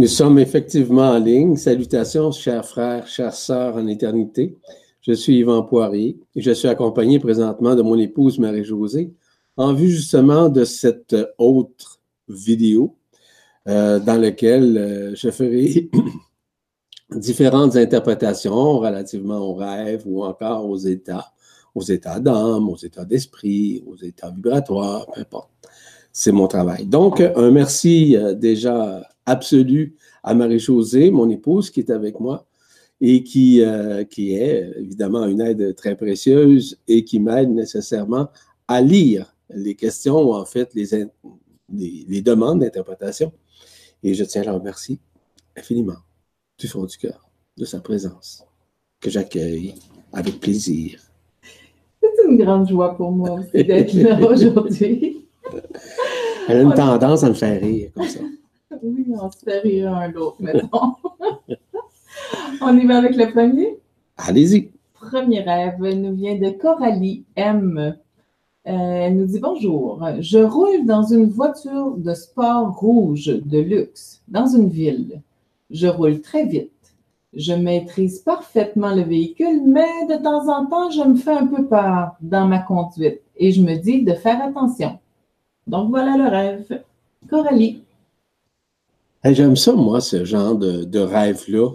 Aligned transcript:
Nous 0.00 0.06
sommes 0.06 0.38
effectivement 0.38 1.10
en 1.10 1.18
ligne. 1.18 1.56
Salutations, 1.58 2.32
chers 2.32 2.64
frères, 2.64 3.06
chères 3.06 3.34
sœurs 3.34 3.76
en 3.76 3.86
éternité. 3.86 4.56
Je 5.02 5.12
suis 5.12 5.36
Yvan 5.40 5.62
Poirier 5.62 6.18
et 6.34 6.40
je 6.40 6.52
suis 6.52 6.68
accompagné 6.68 7.18
présentement 7.18 7.74
de 7.74 7.82
mon 7.82 7.98
épouse 7.98 8.38
Marie-Josée 8.38 9.12
en 9.58 9.74
vue 9.74 9.90
justement 9.90 10.48
de 10.48 10.64
cette 10.64 11.14
autre 11.36 12.00
vidéo 12.30 12.96
euh, 13.68 13.98
dans 13.98 14.18
laquelle 14.18 14.78
euh, 14.78 15.14
je 15.14 15.30
ferai 15.30 15.90
différentes 17.14 17.76
interprétations 17.76 18.78
relativement 18.78 19.40
aux 19.40 19.54
rêves 19.54 20.04
ou 20.06 20.24
encore 20.24 20.66
aux 20.66 20.78
états, 20.78 21.26
aux 21.74 21.82
états 21.82 22.20
d'âme, 22.20 22.70
aux 22.70 22.78
états 22.78 23.04
d'esprit, 23.04 23.84
aux 23.86 23.96
états 23.96 24.30
vibratoires, 24.30 25.04
peu 25.12 25.20
importe. 25.20 25.50
C'est 26.10 26.32
mon 26.32 26.48
travail. 26.48 26.86
Donc, 26.86 27.20
un 27.20 27.50
merci 27.50 28.16
euh, 28.16 28.32
déjà 28.32 29.06
absolu 29.30 29.96
à 30.22 30.34
Marie-Josée, 30.34 31.10
mon 31.10 31.28
épouse, 31.30 31.70
qui 31.70 31.80
est 31.80 31.90
avec 31.90 32.20
moi 32.20 32.46
et 33.00 33.22
qui, 33.22 33.62
euh, 33.62 34.04
qui 34.04 34.34
est 34.34 34.72
évidemment 34.76 35.24
une 35.26 35.40
aide 35.40 35.74
très 35.74 35.96
précieuse 35.96 36.78
et 36.86 37.04
qui 37.04 37.18
m'aide 37.18 37.50
nécessairement 37.50 38.28
à 38.68 38.82
lire 38.82 39.34
les 39.48 39.74
questions 39.74 40.20
ou 40.20 40.34
en 40.34 40.44
fait 40.44 40.74
les, 40.74 41.06
les, 41.72 42.22
demandes 42.22 42.60
d'interprétation. 42.60 43.32
Et 44.02 44.14
je 44.14 44.24
tiens 44.24 44.42
à 44.42 44.46
la 44.46 44.52
remercier 44.52 44.98
infiniment 45.56 45.96
du 46.58 46.68
fond 46.68 46.84
du 46.84 46.96
cœur 46.96 47.30
de 47.56 47.64
sa 47.64 47.80
présence 47.80 48.44
que 49.00 49.10
j'accueille 49.10 49.74
avec 50.12 50.40
plaisir. 50.40 51.00
C'est 52.02 52.28
une 52.28 52.36
grande 52.36 52.68
joie 52.68 52.96
pour 52.96 53.12
moi 53.12 53.32
aussi 53.32 53.64
d'être 53.64 53.94
là 53.94 54.20
aujourd'hui. 54.30 55.26
Elle 56.48 56.58
a 56.58 56.62
une 56.62 56.74
tendance 56.74 57.24
à 57.24 57.28
me 57.28 57.34
faire 57.34 57.60
rire 57.60 57.90
comme 57.94 58.08
ça. 58.08 58.20
Fait 59.44 59.60
rire 59.60 59.94
un 59.94 60.08
l'autre, 60.08 60.36
mettons. 60.40 60.94
on 62.60 62.76
y 62.76 62.86
va 62.86 62.98
avec 62.98 63.16
le 63.16 63.30
premier? 63.30 63.78
Allez-y. 64.16 64.70
Premier 64.94 65.40
rêve 65.40 65.80
nous 65.80 66.14
vient 66.14 66.36
de 66.36 66.50
Coralie 66.50 67.24
M. 67.36 67.96
Euh, 68.66 68.70
elle 68.70 69.16
nous 69.16 69.26
dit 69.26 69.40
bonjour. 69.40 70.04
Je 70.20 70.38
roule 70.38 70.84
dans 70.84 71.02
une 71.02 71.26
voiture 71.30 71.96
de 71.96 72.12
sport 72.12 72.78
rouge 72.78 73.26
de 73.26 73.58
luxe 73.58 74.20
dans 74.28 74.46
une 74.46 74.68
ville. 74.68 75.22
Je 75.70 75.86
roule 75.86 76.20
très 76.20 76.44
vite. 76.44 76.72
Je 77.32 77.54
maîtrise 77.54 78.18
parfaitement 78.18 78.94
le 78.94 79.02
véhicule, 79.02 79.62
mais 79.64 80.06
de 80.08 80.22
temps 80.22 80.48
en 80.48 80.66
temps, 80.66 80.90
je 80.90 81.02
me 81.02 81.14
fais 81.14 81.30
un 81.30 81.46
peu 81.46 81.64
peur 81.64 82.16
dans 82.20 82.46
ma 82.46 82.58
conduite 82.58 83.20
et 83.36 83.52
je 83.52 83.62
me 83.62 83.76
dis 83.76 84.02
de 84.02 84.12
faire 84.12 84.42
attention. 84.42 84.98
Donc 85.66 85.90
voilà 85.90 86.16
le 86.16 86.28
rêve. 86.28 86.82
Coralie. 87.28 87.82
J'aime 89.24 89.56
ça, 89.56 89.74
moi, 89.74 90.00
ce 90.00 90.24
genre 90.24 90.56
de, 90.56 90.98
rêve-là, 90.98 91.70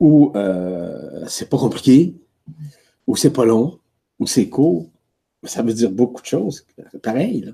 où 0.00 0.32
euh, 0.34 1.24
c'est 1.28 1.48
pas 1.48 1.58
compliqué, 1.58 2.16
où 3.06 3.14
c'est 3.16 3.30
pas 3.30 3.44
long, 3.44 3.78
où 4.18 4.26
c'est 4.26 4.48
court. 4.48 4.90
Ça 5.44 5.62
veut 5.62 5.72
dire 5.72 5.92
beaucoup 5.92 6.20
de 6.20 6.26
choses. 6.26 6.66
Pareil, 7.02 7.42
là. 7.42 7.52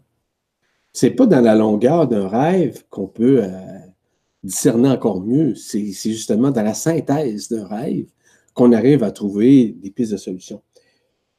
C'est 0.95 1.11
pas 1.11 1.27
dans 1.27 1.41
la 1.41 1.55
longueur 1.55 2.07
d'un 2.07 2.29
rêve 2.29 2.85
qu'on 2.91 3.07
peut 3.07 3.43
euh, 3.43 3.79
discerner 4.43 4.91
encore 4.91 5.23
mieux. 5.23 5.55
C'est 5.55 5.91
justement 5.91 6.51
dans 6.51 6.63
la 6.63 6.75
synthèse 6.75 7.49
d'un 7.49 7.67
rêve 7.67 8.07
qu'on 8.55 8.73
arrive 8.73 9.03
à 9.03 9.11
trouver 9.11 9.69
des 9.69 9.91
pistes 9.91 10.13
de 10.13 10.19
solution. 10.19 10.63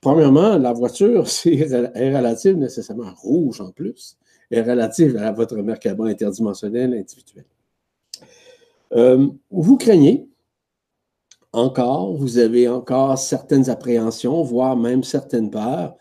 Premièrement, 0.02 0.58
la 0.58 0.74
voiture 0.74 1.28
c'est, 1.30 1.54
est 1.54 2.16
relative 2.16 2.58
nécessairement 2.58 3.14
rouge 3.16 3.62
en 3.62 3.72
plus 3.72 4.18
est 4.54 4.62
relative 4.62 5.18
à 5.18 5.32
votre 5.32 5.56
Merkaba 5.58 6.06
interdimensionnel 6.06 6.94
individuel. 6.94 7.46
Euh, 8.94 9.28
vous 9.50 9.78
craignez 9.78 10.28
encore, 11.52 12.16
vous 12.16 12.38
avez 12.38 12.68
encore 12.68 13.18
certaines 13.18 13.70
appréhensions, 13.70 14.42
voire 14.44 14.76
même 14.76 15.04
certaines 15.04 15.52
peurs, 15.52 15.96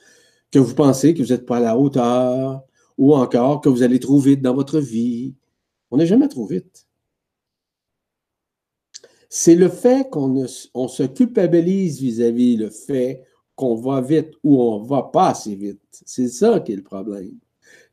que 0.50 0.59
vous 0.59 0.75
pensez 0.75 1.15
que 1.15 1.22
vous 1.22 1.31
n'êtes 1.31 1.47
pas 1.47 1.59
à 1.59 1.60
la 1.60 1.78
hauteur, 1.78 2.62
ou 2.99 3.15
encore 3.15 3.60
que 3.60 3.69
vous 3.69 3.82
allez 3.82 4.00
trop 4.00 4.19
vite 4.19 4.43
dans 4.43 4.54
votre 4.54 4.78
vie. 4.78 5.34
On 5.91 5.97
n'est 5.97 6.06
jamais 6.06 6.28
trop 6.28 6.47
vite. 6.47 6.87
C'est 9.28 9.54
le 9.54 9.69
fait 9.69 10.10
qu'on 10.10 10.47
se 10.47 11.03
culpabilise 11.04 12.00
vis-à-vis 12.00 12.56
le 12.56 12.69
fait 12.69 13.25
qu'on 13.56 13.77
va 13.77 14.00
vite 14.00 14.32
ou 14.43 14.60
on 14.60 14.82
ne 14.82 14.87
va 14.87 15.04
pas 15.04 15.28
assez 15.31 15.54
vite. 15.54 16.03
C'est 16.04 16.28
ça 16.28 16.60
qui 16.60 16.72
est 16.72 16.77
le 16.77 16.82
problème. 16.82 17.38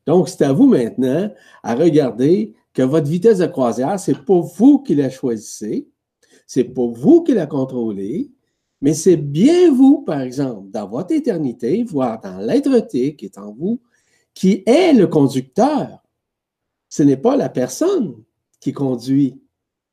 Donc, 0.05 0.29
c'est 0.29 0.43
à 0.43 0.53
vous 0.53 0.67
maintenant 0.67 1.29
à 1.63 1.75
regarder 1.75 2.55
que 2.73 2.81
votre 2.81 3.07
vitesse 3.07 3.39
de 3.39 3.45
croisière, 3.45 3.99
ce 3.99 4.11
n'est 4.11 4.17
pas 4.17 4.39
vous 4.39 4.79
qui 4.79 4.95
la 4.95 5.09
choisissez, 5.09 5.87
c'est 6.47 6.63
pas 6.63 6.87
vous 6.87 7.23
qui 7.23 7.33
la 7.33 7.45
contrôlez, 7.45 8.31
mais 8.81 8.93
c'est 8.93 9.17
bien 9.17 9.71
vous, 9.71 10.01
par 10.01 10.21
exemple, 10.21 10.69
dans 10.71 10.87
votre 10.87 11.13
éternité, 11.13 11.83
voire 11.83 12.19
dans 12.21 12.39
l'être-té 12.39 13.15
qui 13.15 13.25
est 13.25 13.37
en 13.37 13.53
vous, 13.53 13.81
qui 14.33 14.63
est 14.65 14.93
le 14.93 15.07
conducteur. 15.07 16.01
Ce 16.87 17.03
n'est 17.03 17.17
pas 17.17 17.35
la 17.35 17.49
personne 17.49 18.15
qui 18.59 18.71
conduit. 18.71 19.39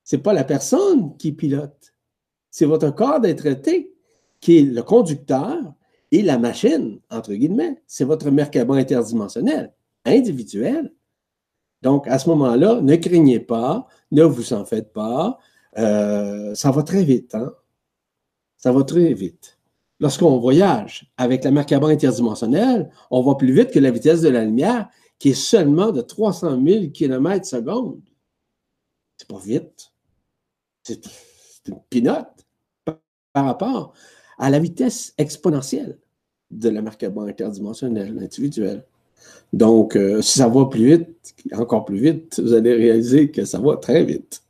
Ce 0.04 0.16
n'est 0.16 0.22
pas 0.22 0.32
la 0.32 0.44
personne 0.44 1.16
qui 1.16 1.32
pilote. 1.32 1.92
C'est 2.50 2.64
votre 2.64 2.90
corps 2.90 3.20
d'être-té 3.20 3.92
qui 4.40 4.58
est 4.58 4.62
le 4.62 4.82
conducteur 4.82 5.58
et 6.12 6.22
la 6.22 6.38
machine, 6.38 7.00
entre 7.10 7.34
guillemets. 7.34 7.82
C'est 7.86 8.04
votre 8.04 8.30
Merkaba 8.30 8.76
interdimensionnel 8.76 9.74
individuel. 10.06 10.92
Donc, 11.82 12.08
à 12.08 12.18
ce 12.18 12.28
moment-là, 12.30 12.80
ne 12.80 12.96
craignez 12.96 13.40
pas, 13.40 13.86
ne 14.10 14.22
vous 14.24 14.52
en 14.52 14.64
faites 14.64 14.92
pas. 14.92 15.38
Euh, 15.78 16.54
ça 16.54 16.70
va 16.70 16.82
très 16.82 17.04
vite. 17.04 17.34
Hein? 17.34 17.52
Ça 18.56 18.72
va 18.72 18.82
très 18.82 19.12
vite. 19.12 19.58
Lorsqu'on 20.00 20.38
voyage 20.38 21.10
avec 21.16 21.44
la 21.44 21.50
Merkaba 21.50 21.88
interdimensionnelle, 21.88 22.90
on 23.10 23.22
va 23.22 23.34
plus 23.34 23.52
vite 23.52 23.70
que 23.70 23.78
la 23.78 23.90
vitesse 23.90 24.20
de 24.20 24.28
la 24.28 24.44
lumière, 24.44 24.88
qui 25.18 25.30
est 25.30 25.34
seulement 25.34 25.92
de 25.92 26.02
300 26.02 26.62
000 26.62 26.90
km 26.90 27.46
seconde. 27.46 28.02
C'est 29.16 29.28
pas 29.28 29.38
vite. 29.38 29.92
C'est 30.82 31.02
une 31.66 31.80
pinote 31.88 32.46
par 32.84 33.44
rapport 33.44 33.94
à 34.38 34.50
la 34.50 34.58
vitesse 34.58 35.14
exponentielle 35.18 35.98
de 36.50 36.68
la 36.68 36.82
Merkaba 36.82 37.22
interdimensionnelle 37.22 38.18
individuelle. 38.18 38.84
Donc, 39.52 39.96
euh, 39.96 40.22
si 40.22 40.38
ça 40.38 40.48
va 40.48 40.66
plus 40.66 40.96
vite, 40.96 41.34
encore 41.52 41.84
plus 41.84 41.98
vite, 41.98 42.40
vous 42.40 42.52
allez 42.52 42.74
réaliser 42.74 43.30
que 43.30 43.44
ça 43.44 43.58
va 43.58 43.76
très 43.76 44.04
vite. 44.04 44.42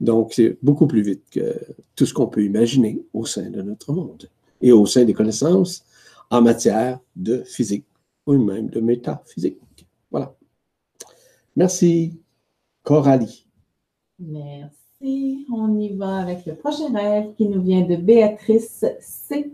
Donc, 0.00 0.34
c'est 0.34 0.56
beaucoup 0.62 0.86
plus 0.86 1.02
vite 1.02 1.24
que 1.30 1.54
tout 1.94 2.06
ce 2.06 2.14
qu'on 2.14 2.26
peut 2.26 2.44
imaginer 2.44 3.02
au 3.12 3.26
sein 3.26 3.50
de 3.50 3.62
notre 3.62 3.92
monde 3.92 4.28
et 4.60 4.72
au 4.72 4.86
sein 4.86 5.04
des 5.04 5.14
connaissances 5.14 5.84
en 6.30 6.42
matière 6.42 7.00
de 7.14 7.42
physique 7.44 7.86
ou 8.26 8.34
même 8.34 8.68
de 8.68 8.80
métaphysique. 8.80 9.58
Voilà. 10.10 10.34
Merci, 11.54 12.20
Coralie. 12.82 13.46
Merci. 14.18 15.46
On 15.52 15.78
y 15.78 15.94
va 15.94 16.18
avec 16.18 16.46
le 16.46 16.54
prochain 16.54 16.92
rêve 16.92 17.34
qui 17.36 17.48
nous 17.48 17.62
vient 17.62 17.82
de 17.82 17.96
Béatrice 17.96 18.84
C. 19.00 19.52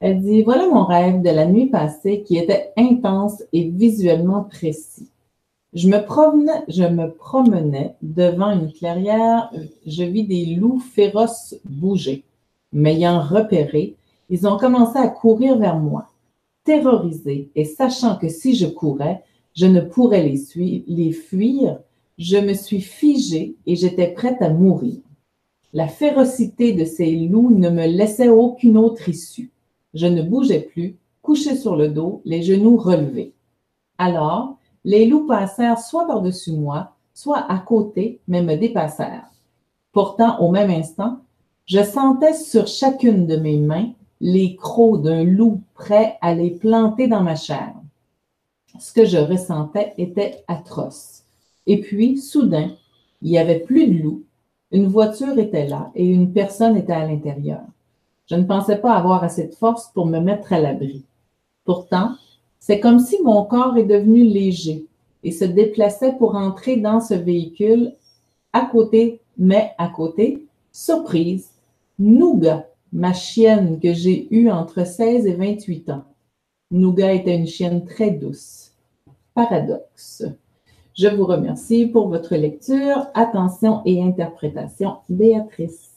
Elle 0.00 0.22
dit 0.22 0.42
Voilà 0.42 0.68
mon 0.68 0.84
rêve 0.84 1.22
de 1.22 1.30
la 1.30 1.44
nuit 1.46 1.66
passée 1.66 2.22
qui 2.22 2.36
était 2.36 2.72
intense 2.76 3.42
et 3.52 3.68
visuellement 3.68 4.44
précis. 4.44 5.08
Je 5.74 5.88
me 5.88 6.04
promenais, 6.04 6.62
je 6.68 6.84
me 6.84 7.12
promenais 7.12 7.94
devant 8.00 8.52
une 8.52 8.72
clairière, 8.72 9.50
je 9.86 10.04
vis 10.04 10.24
des 10.24 10.54
loups 10.54 10.80
féroces 10.80 11.56
bouger. 11.64 12.24
M'ayant 12.72 13.20
repéré, 13.20 13.96
ils 14.30 14.46
ont 14.46 14.56
commencé 14.56 14.98
à 14.98 15.08
courir 15.08 15.58
vers 15.58 15.78
moi. 15.78 16.08
Terrorisé 16.64 17.50
et 17.54 17.64
sachant 17.64 18.16
que 18.16 18.28
si 18.28 18.54
je 18.54 18.66
courais, 18.66 19.22
je 19.54 19.66
ne 19.66 19.80
pourrais 19.80 20.22
les, 20.22 20.84
les 20.86 21.12
fuir, 21.12 21.80
je 22.18 22.36
me 22.36 22.54
suis 22.54 22.80
figée 22.80 23.56
et 23.66 23.74
j'étais 23.74 24.08
prête 24.08 24.40
à 24.42 24.50
mourir. 24.50 24.98
La 25.72 25.88
férocité 25.88 26.72
de 26.72 26.84
ces 26.84 27.10
loups 27.16 27.50
ne 27.50 27.68
me 27.68 27.86
laissait 27.86 28.28
aucune 28.28 28.78
autre 28.78 29.08
issue. 29.08 29.50
Je 29.94 30.06
ne 30.06 30.22
bougeais 30.22 30.60
plus, 30.60 30.96
couché 31.22 31.56
sur 31.56 31.76
le 31.76 31.88
dos, 31.88 32.22
les 32.24 32.42
genoux 32.42 32.76
relevés. 32.76 33.32
Alors, 33.98 34.58
les 34.84 35.06
loups 35.06 35.26
passèrent 35.26 35.78
soit 35.78 36.06
par-dessus 36.06 36.52
moi, 36.52 36.92
soit 37.14 37.50
à 37.50 37.58
côté, 37.58 38.20
mais 38.28 38.42
me 38.42 38.56
dépassèrent. 38.56 39.28
Pourtant, 39.92 40.38
au 40.40 40.50
même 40.50 40.70
instant, 40.70 41.18
je 41.66 41.82
sentais 41.82 42.34
sur 42.34 42.66
chacune 42.66 43.26
de 43.26 43.36
mes 43.36 43.58
mains 43.58 43.90
les 44.20 44.56
crocs 44.56 45.02
d'un 45.02 45.24
loup 45.24 45.60
prêt 45.74 46.16
à 46.20 46.34
les 46.34 46.50
planter 46.50 47.08
dans 47.08 47.22
ma 47.22 47.36
chair. 47.36 47.74
Ce 48.78 48.92
que 48.92 49.04
je 49.04 49.18
ressentais 49.18 49.94
était 49.98 50.44
atroce. 50.48 51.24
Et 51.66 51.80
puis, 51.80 52.18
soudain, 52.18 52.70
il 53.22 53.30
n'y 53.30 53.38
avait 53.38 53.60
plus 53.60 53.86
de 53.88 54.02
loup, 54.02 54.22
une 54.70 54.86
voiture 54.86 55.38
était 55.38 55.66
là 55.66 55.90
et 55.94 56.06
une 56.06 56.32
personne 56.32 56.76
était 56.76 56.92
à 56.92 57.06
l'intérieur. 57.06 57.62
Je 58.28 58.34
ne 58.36 58.44
pensais 58.44 58.76
pas 58.76 58.94
avoir 58.94 59.24
assez 59.24 59.46
de 59.46 59.54
force 59.54 59.90
pour 59.94 60.06
me 60.06 60.20
mettre 60.20 60.52
à 60.52 60.60
l'abri. 60.60 61.04
Pourtant, 61.64 62.12
c'est 62.60 62.80
comme 62.80 62.98
si 62.98 63.22
mon 63.22 63.44
corps 63.44 63.76
est 63.78 63.84
devenu 63.84 64.24
léger 64.24 64.86
et 65.24 65.32
se 65.32 65.44
déplaçait 65.44 66.12
pour 66.12 66.34
entrer 66.36 66.76
dans 66.76 67.00
ce 67.00 67.14
véhicule 67.14 67.94
À 68.52 68.66
côté, 68.66 69.20
mais 69.36 69.72
à 69.78 69.88
côté, 69.88 70.46
surprise, 70.72 71.50
Nougat, 71.98 72.66
ma 72.92 73.12
chienne 73.12 73.80
que 73.80 73.92
j'ai 73.92 74.28
eue 74.30 74.50
entre 74.50 74.86
16 74.86 75.26
et 75.26 75.34
28 75.34 75.90
ans. 75.90 76.04
Nougat 76.70 77.14
était 77.14 77.36
une 77.36 77.46
chienne 77.46 77.84
très 77.84 78.10
douce. 78.10 78.72
Paradoxe. 79.34 80.24
Je 80.94 81.08
vous 81.08 81.26
remercie 81.26 81.86
pour 81.86 82.08
votre 82.08 82.36
lecture. 82.36 83.06
Attention 83.14 83.82
et 83.84 84.02
interprétation. 84.02 84.96
Béatrice. 85.08 85.90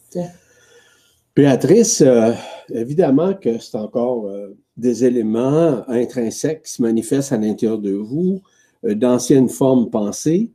Béatrice, 1.33 2.01
euh, 2.01 2.33
évidemment 2.73 3.33
que 3.33 3.57
c'est 3.57 3.77
encore 3.77 4.27
euh, 4.27 4.49
des 4.75 5.05
éléments 5.05 5.81
intrinsèques 5.87 6.63
qui 6.63 6.73
se 6.73 6.81
manifestent 6.81 7.31
à 7.31 7.37
l'intérieur 7.37 7.79
de 7.79 7.93
vous, 7.93 8.41
euh, 8.83 8.95
d'anciennes 8.95 9.47
formes 9.47 9.89
pensées, 9.89 10.51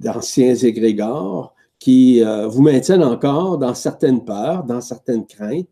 d'anciens 0.00 0.56
égrégores 0.56 1.54
qui 1.78 2.22
vous 2.22 2.62
maintiennent 2.62 3.04
encore 3.04 3.58
dans 3.58 3.74
certaines 3.74 4.24
peurs, 4.24 4.64
dans 4.64 4.80
certaines 4.80 5.26
craintes, 5.26 5.68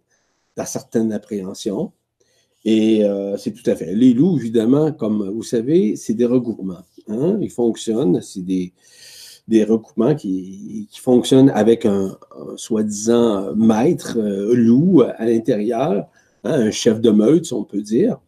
dans 0.54 0.66
certaines 0.66 1.12
appréhensions. 1.12 1.92
Et 2.64 3.02
c'est 3.38 3.52
tout 3.52 3.68
à 3.68 3.74
fait. 3.74 3.94
Les 3.94 4.12
loups, 4.12 4.38
évidemment, 4.38 4.92
comme 4.92 5.28
vous 5.30 5.42
savez, 5.42 5.96
c'est 5.96 6.12
des 6.14 6.26
regroupements. 6.26 6.84
Hein? 7.08 7.38
Ils 7.40 7.50
fonctionnent, 7.50 8.20
c'est 8.20 8.44
des, 8.44 8.72
des 9.46 9.64
recoupements 9.64 10.14
qui, 10.14 10.88
fonctionnent 11.00 11.50
avec 11.50 11.84
un, 11.84 12.16
soi-disant 12.56 13.54
maître 13.54 14.16
euh, 14.18 14.54
loup 14.54 15.02
à 15.02 15.26
l'intérieur, 15.26 16.06
hein, 16.44 16.52
un 16.52 16.70
chef 16.70 17.00
de 17.00 17.10
meute, 17.10 17.52
on 17.52 17.64
peut 17.64 17.82
dire. 17.82 18.18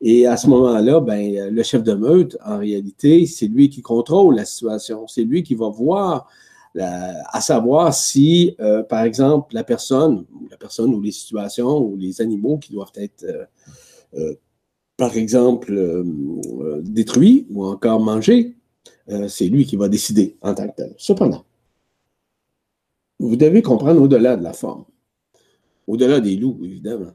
Et 0.00 0.26
à 0.26 0.36
ce 0.36 0.48
moment-là, 0.48 1.00
ben, 1.00 1.50
le 1.50 1.62
chef 1.62 1.82
de 1.82 1.94
meute, 1.94 2.36
en 2.44 2.58
réalité, 2.58 3.26
c'est 3.26 3.46
lui 3.46 3.68
qui 3.68 3.82
contrôle 3.82 4.34
la 4.34 4.44
situation. 4.44 5.06
C'est 5.06 5.22
lui 5.22 5.44
qui 5.44 5.54
va 5.54 5.68
voir, 5.68 6.26
à 6.76 7.40
savoir 7.40 7.94
si, 7.94 8.56
euh, 8.58 8.82
par 8.82 9.02
exemple, 9.02 9.54
la 9.54 9.62
personne, 9.62 10.24
la 10.50 10.56
personne 10.56 10.92
ou 10.92 11.00
les 11.00 11.12
situations 11.12 11.78
ou 11.78 11.96
les 11.96 12.20
animaux 12.20 12.58
qui 12.58 12.72
doivent 12.72 12.90
être, 12.96 13.24
euh, 14.14 14.34
par 14.96 15.16
exemple, 15.16 16.04
détruits 16.82 17.46
ou 17.50 17.64
encore 17.64 18.00
mangés, 18.00 18.56
euh, 19.08 19.28
c'est 19.28 19.48
lui 19.48 19.64
qui 19.66 19.76
va 19.76 19.88
décider 19.88 20.36
en 20.42 20.54
tant 20.54 20.68
que 20.68 20.76
tel. 20.76 20.94
Cependant, 20.96 21.44
vous 23.18 23.36
devez 23.36 23.62
comprendre 23.62 24.02
au-delà 24.02 24.36
de 24.36 24.42
la 24.42 24.52
forme, 24.52 24.84
au-delà 25.86 26.20
des 26.20 26.36
loups, 26.36 26.58
évidemment. 26.62 27.12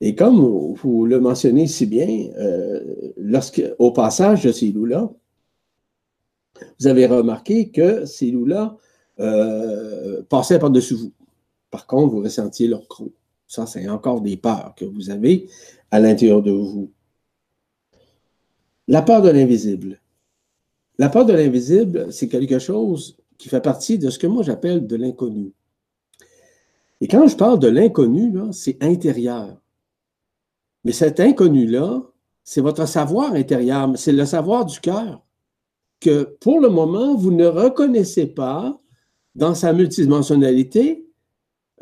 Et 0.00 0.14
comme 0.14 0.36
vous 0.74 1.06
le 1.06 1.20
mentionnez 1.20 1.66
si 1.66 1.86
bien, 1.86 2.30
euh, 2.36 3.12
au 3.78 3.92
passage 3.92 4.44
de 4.44 4.52
ces 4.52 4.70
loups-là, 4.70 5.10
vous 6.78 6.86
avez 6.86 7.06
remarqué 7.06 7.70
que 7.70 8.04
ces 8.04 8.30
loups-là 8.30 8.76
euh, 9.20 10.22
passaient 10.28 10.58
par-dessus 10.58 10.94
vous. 10.94 11.12
Par 11.70 11.86
contre, 11.86 12.14
vous 12.14 12.22
ressentiez 12.22 12.68
leur 12.68 12.86
croc. 12.88 13.12
Ça, 13.46 13.66
c'est 13.66 13.88
encore 13.88 14.20
des 14.20 14.36
peurs 14.36 14.74
que 14.76 14.84
vous 14.84 15.10
avez 15.10 15.48
à 15.90 16.00
l'intérieur 16.00 16.42
de 16.42 16.50
vous. 16.50 16.90
La 18.88 19.02
peur 19.02 19.22
de 19.22 19.30
l'invisible. 19.30 20.00
La 20.98 21.08
peur 21.08 21.26
de 21.26 21.32
l'invisible, 21.32 22.10
c'est 22.10 22.28
quelque 22.28 22.58
chose 22.58 23.18
qui 23.38 23.48
fait 23.48 23.60
partie 23.60 23.98
de 23.98 24.08
ce 24.10 24.18
que 24.18 24.26
moi 24.26 24.42
j'appelle 24.42 24.86
de 24.86 24.96
l'inconnu. 24.96 25.52
Et 27.00 27.08
quand 27.08 27.26
je 27.26 27.36
parle 27.36 27.58
de 27.58 27.68
l'inconnu, 27.68 28.32
c'est 28.52 28.82
intérieur. 28.82 29.60
Mais 30.84 30.92
cet 30.92 31.20
inconnu-là, 31.20 32.02
c'est 32.44 32.60
votre 32.60 32.86
savoir 32.86 33.32
intérieur, 33.32 33.92
c'est 33.96 34.12
le 34.12 34.24
savoir 34.24 34.64
du 34.64 34.80
cœur 34.80 35.22
que 36.00 36.36
pour 36.40 36.60
le 36.60 36.68
moment, 36.68 37.14
vous 37.14 37.32
ne 37.32 37.46
reconnaissez 37.46 38.26
pas 38.26 38.80
dans 39.34 39.54
sa 39.54 39.72
multidimensionnalité 39.72 41.06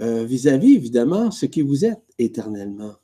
euh, 0.00 0.24
vis-à-vis, 0.24 0.74
évidemment, 0.74 1.30
ce 1.30 1.46
qui 1.46 1.62
vous 1.62 1.84
êtes 1.84 2.02
éternellement. 2.18 2.94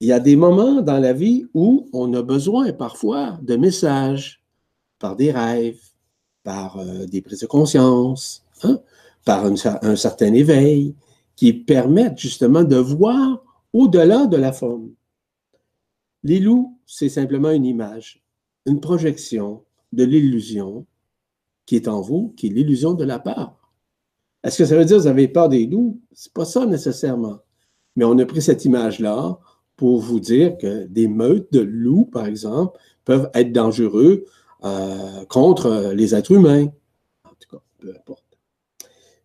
Il 0.00 0.08
y 0.08 0.12
a 0.12 0.20
des 0.20 0.36
moments 0.36 0.82
dans 0.82 0.98
la 0.98 1.12
vie 1.12 1.46
où 1.54 1.88
on 1.92 2.12
a 2.12 2.22
besoin 2.22 2.72
parfois 2.72 3.38
de 3.42 3.56
messages, 3.56 4.43
par 4.98 5.16
des 5.16 5.32
rêves, 5.32 5.80
par 6.42 6.78
euh, 6.78 7.06
des 7.06 7.22
prises 7.22 7.40
de 7.40 7.46
conscience, 7.46 8.44
hein, 8.62 8.80
par 9.24 9.46
un, 9.46 9.96
certain 9.96 10.32
éveil, 10.34 10.94
qui 11.36 11.52
permettent 11.52 12.18
justement 12.18 12.62
de 12.62 12.76
voir 12.76 13.42
au-delà 13.72 14.26
de 14.26 14.36
la 14.36 14.52
forme. 14.52 14.90
Les 16.22 16.38
loups, 16.38 16.78
c'est 16.86 17.08
simplement 17.08 17.50
une 17.50 17.64
image, 17.64 18.22
une 18.66 18.80
projection 18.80 19.62
de 19.92 20.04
l'illusion 20.04 20.86
qui 21.66 21.76
est 21.76 21.88
en 21.88 22.00
vous, 22.00 22.34
qui 22.36 22.48
est 22.48 22.50
l'illusion 22.50 22.92
de 22.92 23.04
la 23.04 23.18
peur. 23.18 23.72
Est-ce 24.42 24.58
que 24.58 24.64
ça 24.66 24.76
veut 24.76 24.84
dire 24.84 24.98
que 24.98 25.02
vous 25.02 25.08
avez 25.08 25.28
peur 25.28 25.48
des 25.48 25.66
loups? 25.66 26.00
C'est 26.12 26.32
pas 26.32 26.44
ça 26.44 26.66
nécessairement. 26.66 27.38
Mais 27.96 28.04
on 28.04 28.18
a 28.18 28.26
pris 28.26 28.42
cette 28.42 28.64
image-là 28.64 29.38
pour 29.76 30.00
vous 30.00 30.20
dire 30.20 30.56
que 30.58 30.84
des 30.84 31.08
meutes 31.08 31.52
de 31.52 31.60
loups, 31.60 32.04
par 32.06 32.26
exemple, 32.26 32.78
peuvent 33.04 33.30
être 33.34 33.52
dangereux 33.52 34.24
euh, 34.64 35.24
contre 35.26 35.92
les 35.94 36.14
êtres 36.14 36.32
humains. 36.32 36.66
En 37.24 37.34
tout 37.38 37.48
cas, 37.50 37.62
peu 37.78 37.90
importe. 37.90 38.24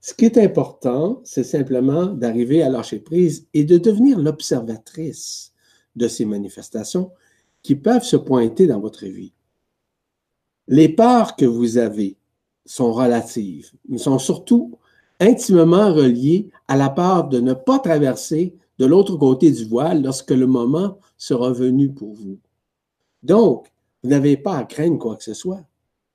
Ce 0.02 0.14
qui 0.14 0.26
est 0.26 0.38
important, 0.38 1.22
c'est 1.24 1.44
simplement 1.44 2.08
d'arriver 2.08 2.64
à 2.64 2.70
lâcher 2.70 3.00
prise 3.00 3.48
et 3.54 3.64
de 3.64 3.78
devenir 3.78 4.20
l'observatrice 4.20 5.54
de 5.96 6.08
ces 6.08 6.26
manifestations 6.26 7.12
qui 7.62 7.76
peuvent 7.76 8.04
se 8.04 8.16
pointer 8.16 8.68
dans 8.68 8.80
votre 8.80 9.06
vie. 9.06 9.34
Les 10.68 10.90
peurs 10.90 11.36
que 11.36 11.46
vous 11.46 11.78
avez 11.78 12.18
sont 12.66 12.94
relatives, 12.94 13.72
mais 13.88 13.98
sont 13.98 14.20
surtout 14.20 14.78
intimement 15.20 15.94
reliées 15.94 16.50
à 16.68 16.78
la 16.78 16.90
peur 16.90 17.28
de 17.28 17.40
ne 17.40 17.54
pas 17.54 17.80
traverser 17.80 18.56
de 18.78 18.86
l'autre 18.86 19.18
côté 19.18 19.52
du 19.52 19.66
voile 19.66 20.02
lorsque 20.04 20.32
le 20.32 20.48
moment 20.48 21.00
sera 21.18 21.52
venu 21.52 21.92
pour 21.92 22.14
vous. 22.14 22.40
Donc, 23.24 23.68
vous 24.04 24.10
n'avez 24.10 24.38
pas 24.38 24.58
à 24.58 24.64
craindre 24.64 24.98
quoi 24.98 25.16
que 25.16 25.24
ce 25.24 25.34
soit. 25.34 25.66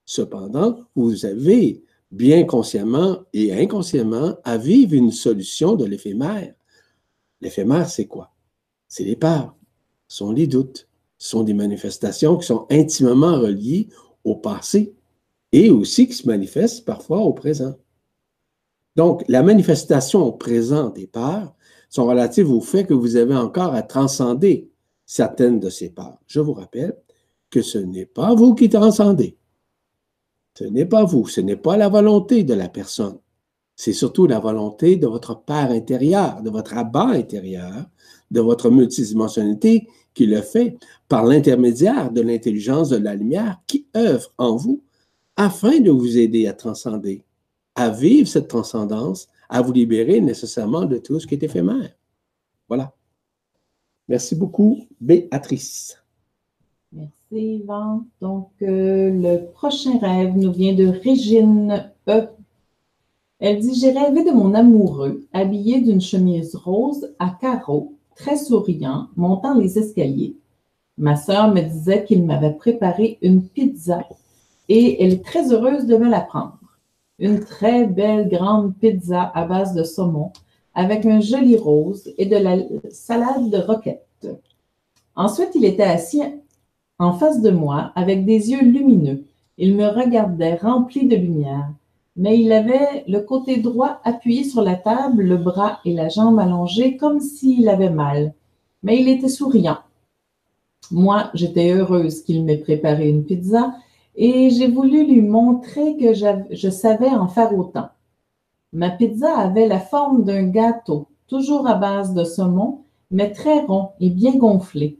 Cependant, 0.04 0.84
vous 0.94 1.24
avez 1.24 1.82
bien 2.10 2.44
consciemment 2.44 3.24
et 3.32 3.52
inconsciemment 3.52 4.36
à 4.44 4.56
vivre 4.56 4.94
une 4.94 5.10
solution 5.10 5.74
de 5.74 5.84
l'éphémère. 5.84 6.54
L'éphémère, 7.40 7.88
c'est 7.88 8.06
quoi? 8.06 8.32
C'est 8.88 9.04
les 9.04 9.16
peurs, 9.16 9.56
ce 10.06 10.18
sont 10.18 10.32
les 10.32 10.46
doutes, 10.46 10.88
ce 11.18 11.30
sont 11.30 11.42
des 11.42 11.54
manifestations 11.54 12.36
qui 12.36 12.46
sont 12.46 12.66
intimement 12.70 13.38
reliées 13.40 13.88
au 14.22 14.36
passé 14.36 14.94
et 15.52 15.70
aussi 15.70 16.06
qui 16.06 16.14
se 16.14 16.26
manifestent 16.26 16.84
parfois 16.84 17.18
au 17.18 17.32
présent. 17.32 17.74
Donc, 18.96 19.24
la 19.28 19.42
manifestation 19.42 20.22
au 20.22 20.32
présent 20.32 20.90
des 20.90 21.06
peurs 21.06 21.54
sont 21.88 22.06
relatives 22.06 22.50
au 22.50 22.60
fait 22.60 22.84
que 22.84 22.94
vous 22.94 23.16
avez 23.16 23.36
encore 23.36 23.74
à 23.74 23.82
transcender 23.82 24.70
certaines 25.04 25.60
de 25.60 25.70
ces 25.70 25.90
peurs. 25.90 26.18
Je 26.26 26.40
vous 26.40 26.54
rappelle, 26.54 26.96
que 27.54 27.62
ce 27.62 27.78
n'est 27.78 28.04
pas 28.04 28.34
vous 28.34 28.56
qui 28.56 28.68
transcendez. 28.68 29.36
Ce 30.58 30.64
n'est 30.64 30.86
pas 30.86 31.04
vous, 31.04 31.28
ce 31.28 31.40
n'est 31.40 31.54
pas 31.54 31.76
la 31.76 31.88
volonté 31.88 32.42
de 32.42 32.52
la 32.52 32.68
personne. 32.68 33.18
C'est 33.76 33.92
surtout 33.92 34.26
la 34.26 34.40
volonté 34.40 34.96
de 34.96 35.06
votre 35.06 35.40
Père 35.40 35.70
intérieur, 35.70 36.42
de 36.42 36.50
votre 36.50 36.76
abat 36.76 37.10
intérieur, 37.10 37.86
de 38.32 38.40
votre 38.40 38.70
multidimensionnalité 38.70 39.86
qui 40.14 40.26
le 40.26 40.40
fait 40.40 40.76
par 41.08 41.24
l'intermédiaire 41.24 42.10
de 42.10 42.22
l'intelligence 42.22 42.88
de 42.88 42.96
la 42.96 43.14
lumière 43.14 43.60
qui 43.68 43.86
œuvre 43.96 44.32
en 44.36 44.56
vous 44.56 44.82
afin 45.36 45.78
de 45.78 45.92
vous 45.92 46.18
aider 46.18 46.48
à 46.48 46.54
transcender, 46.54 47.24
à 47.76 47.90
vivre 47.90 48.26
cette 48.26 48.48
transcendance, 48.48 49.28
à 49.48 49.62
vous 49.62 49.72
libérer 49.72 50.20
nécessairement 50.20 50.86
de 50.86 50.98
tout 50.98 51.20
ce 51.20 51.26
qui 51.28 51.34
est 51.34 51.42
éphémère. 51.44 51.96
Voilà. 52.66 52.96
Merci 54.08 54.34
beaucoup, 54.34 54.88
Béatrice. 55.00 56.03
Merci 56.94 57.56
Yvan. 57.60 58.04
Donc, 58.20 58.50
euh, 58.62 59.10
le 59.10 59.50
prochain 59.52 59.98
rêve 59.98 60.36
nous 60.36 60.52
vient 60.52 60.74
de 60.74 60.86
Régine 60.86 61.90
E. 62.08 62.28
Elle 63.40 63.58
dit 63.58 63.74
J'ai 63.74 63.90
rêvé 63.90 64.24
de 64.24 64.30
mon 64.30 64.54
amoureux, 64.54 65.26
habillé 65.32 65.80
d'une 65.80 66.00
chemise 66.00 66.54
rose 66.54 67.12
à 67.18 67.36
carreaux, 67.40 67.94
très 68.14 68.36
souriant, 68.36 69.08
montant 69.16 69.54
les 69.54 69.78
escaliers. 69.78 70.36
Ma 70.96 71.16
sœur 71.16 71.52
me 71.52 71.60
disait 71.62 72.04
qu'il 72.04 72.24
m'avait 72.24 72.52
préparé 72.52 73.18
une 73.22 73.42
pizza 73.42 74.04
et 74.68 75.02
elle 75.02 75.14
est 75.14 75.24
très 75.24 75.52
heureuse 75.52 75.86
de 75.86 75.96
me 75.96 76.08
la 76.08 76.20
prendre. 76.20 76.58
Une 77.18 77.40
très 77.40 77.86
belle 77.86 78.28
grande 78.28 78.74
pizza 78.76 79.32
à 79.34 79.44
base 79.44 79.74
de 79.74 79.82
saumon 79.82 80.30
avec 80.74 81.06
un 81.06 81.20
joli 81.20 81.56
rose 81.56 82.12
et 82.18 82.26
de 82.26 82.36
la 82.36 82.56
salade 82.90 83.50
de 83.50 83.58
roquette. 83.58 84.28
Ensuite, 85.16 85.50
il 85.54 85.64
était 85.64 85.82
assis 85.82 86.22
en 86.98 87.12
face 87.12 87.40
de 87.42 87.50
moi, 87.50 87.92
avec 87.94 88.24
des 88.24 88.50
yeux 88.50 88.62
lumineux. 88.62 89.24
Il 89.58 89.76
me 89.76 89.86
regardait 89.86 90.56
rempli 90.56 91.06
de 91.06 91.16
lumière, 91.16 91.70
mais 92.16 92.40
il 92.40 92.52
avait 92.52 93.04
le 93.08 93.20
côté 93.20 93.58
droit 93.58 94.00
appuyé 94.04 94.44
sur 94.44 94.62
la 94.62 94.76
table, 94.76 95.22
le 95.22 95.36
bras 95.36 95.80
et 95.84 95.92
la 95.92 96.08
jambe 96.08 96.38
allongés 96.38 96.96
comme 96.96 97.20
s'il 97.20 97.68
avait 97.68 97.90
mal. 97.90 98.34
Mais 98.82 99.00
il 99.00 99.08
était 99.08 99.28
souriant. 99.28 99.78
Moi, 100.90 101.30
j'étais 101.34 101.72
heureuse 101.72 102.22
qu'il 102.22 102.44
m'ait 102.44 102.58
préparé 102.58 103.08
une 103.08 103.24
pizza 103.24 103.74
et 104.16 104.50
j'ai 104.50 104.68
voulu 104.68 105.06
lui 105.06 105.22
montrer 105.22 105.96
que 105.96 106.14
je 106.14 106.70
savais 106.70 107.08
en 107.08 107.26
faire 107.26 107.56
autant. 107.56 107.88
Ma 108.72 108.90
pizza 108.90 109.38
avait 109.38 109.68
la 109.68 109.80
forme 109.80 110.24
d'un 110.24 110.44
gâteau, 110.44 111.06
toujours 111.28 111.66
à 111.66 111.74
base 111.74 112.12
de 112.12 112.24
saumon, 112.24 112.80
mais 113.10 113.32
très 113.32 113.60
rond 113.60 113.90
et 114.00 114.10
bien 114.10 114.36
gonflé. 114.36 114.98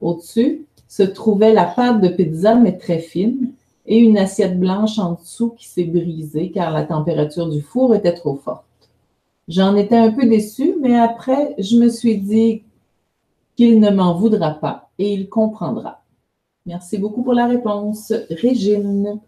Au-dessus 0.00 0.67
se 0.88 1.02
trouvait 1.02 1.52
la 1.52 1.66
pâte 1.66 2.00
de 2.00 2.08
pizza, 2.08 2.54
mais 2.54 2.76
très 2.76 2.98
fine, 2.98 3.52
et 3.86 3.98
une 3.98 4.18
assiette 4.18 4.58
blanche 4.58 4.98
en 4.98 5.12
dessous 5.12 5.50
qui 5.50 5.66
s'est 5.68 5.84
brisée 5.84 6.50
car 6.50 6.72
la 6.72 6.84
température 6.84 7.48
du 7.48 7.60
four 7.60 7.94
était 7.94 8.14
trop 8.14 8.36
forte. 8.36 8.64
J'en 9.48 9.76
étais 9.76 9.96
un 9.96 10.12
peu 10.12 10.26
déçue, 10.26 10.76
mais 10.80 10.98
après, 10.98 11.54
je 11.58 11.76
me 11.78 11.88
suis 11.88 12.18
dit 12.18 12.62
qu'il 13.56 13.80
ne 13.80 13.90
m'en 13.90 14.14
voudra 14.14 14.50
pas 14.50 14.90
et 14.98 15.12
il 15.14 15.28
comprendra. 15.28 16.02
Merci 16.66 16.98
beaucoup 16.98 17.22
pour 17.22 17.32
la 17.32 17.46
réponse. 17.46 18.12
Régine. 18.30 19.20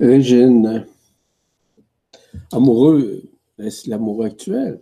Régine. 0.00 0.84
Amoureux, 2.50 3.22
est-ce 3.58 3.88
l'amoureux 3.88 4.26
actuel? 4.26 4.80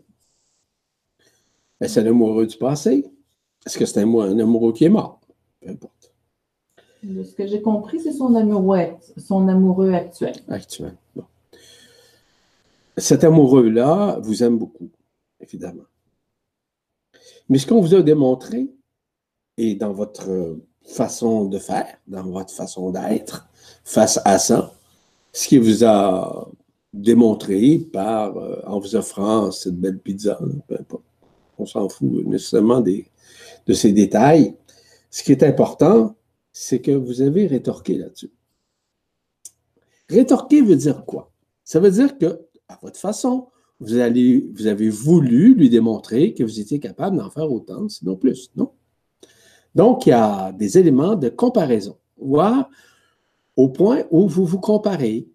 Est-ce 1.78 2.00
l'amoureux 2.00 2.46
du 2.46 2.56
passé? 2.56 3.10
Est-ce 3.66 3.78
que 3.78 3.86
c'est 3.86 4.00
un, 4.00 4.38
amoureux 4.38 4.72
qui 4.72 4.84
est 4.84 4.90
mort? 4.90 5.20
Peu 5.60 5.70
importe. 5.70 6.12
De 7.02 7.22
ce 7.22 7.34
que 7.34 7.46
j'ai 7.46 7.62
compris, 7.62 8.00
c'est 8.00 8.12
son 8.12 8.34
amoureux, 8.34 8.88
son 9.16 9.48
amoureux 9.48 9.92
actuel. 9.92 10.34
Actuel. 10.48 10.94
Cet 12.96 13.24
amoureux-là 13.24 14.18
vous 14.22 14.42
aime 14.42 14.58
beaucoup, 14.58 14.90
évidemment. 15.40 15.84
Mais 17.48 17.58
ce 17.58 17.66
qu'on 17.66 17.80
vous 17.80 17.94
a 17.94 18.02
démontré, 18.02 18.68
et 19.56 19.74
dans 19.74 19.92
votre 19.92 20.58
façon 20.84 21.46
de 21.46 21.58
faire, 21.58 21.96
dans 22.06 22.22
votre 22.22 22.52
façon 22.52 22.90
d'être 22.90 23.48
face 23.84 24.20
à 24.24 24.38
ça, 24.38 24.72
ce 25.32 25.48
qui 25.48 25.58
vous 25.58 25.84
a 25.84 26.50
démontré 26.92 27.78
par, 27.78 28.36
euh, 28.36 28.60
en 28.66 28.80
vous 28.80 28.96
offrant 28.96 29.50
cette 29.50 29.76
belle 29.76 29.98
pizza, 29.98 30.38
peu 30.66 30.76
importe, 30.78 31.04
on 31.58 31.66
s'en 31.66 31.88
fout 31.88 32.26
nécessairement 32.26 32.80
des, 32.80 33.06
de 33.70 33.74
ces 33.74 33.92
détails. 33.92 34.56
Ce 35.10 35.22
qui 35.22 35.30
est 35.30 35.44
important, 35.44 36.16
c'est 36.52 36.80
que 36.80 36.90
vous 36.90 37.22
avez 37.22 37.46
rétorqué 37.46 37.96
là-dessus. 37.96 38.32
Rétorquer 40.08 40.60
veut 40.60 40.74
dire 40.74 41.04
quoi? 41.04 41.30
Ça 41.62 41.78
veut 41.78 41.92
dire 41.92 42.18
que, 42.18 42.40
à 42.66 42.78
votre 42.82 42.98
façon, 42.98 43.46
vous, 43.78 43.96
avez 43.96 44.90
voulu 44.90 45.54
lui 45.54 45.70
démontrer 45.70 46.34
que 46.34 46.42
vous 46.42 46.58
étiez 46.58 46.80
capable 46.80 47.16
d'en 47.16 47.30
faire 47.30 47.50
autant, 47.50 47.88
sinon 47.88 48.16
plus, 48.16 48.50
non? 48.56 48.72
Donc, 49.76 50.06
il 50.06 50.10
y 50.10 50.12
a 50.12 50.50
des 50.50 50.76
éléments 50.76 51.14
de 51.14 51.28
comparaison, 51.28 51.96
voire 52.18 52.68
au 53.54 53.68
point 53.68 54.02
où 54.10 54.26
vous 54.26 54.44
vous 54.44 54.58
comparez 54.58 55.28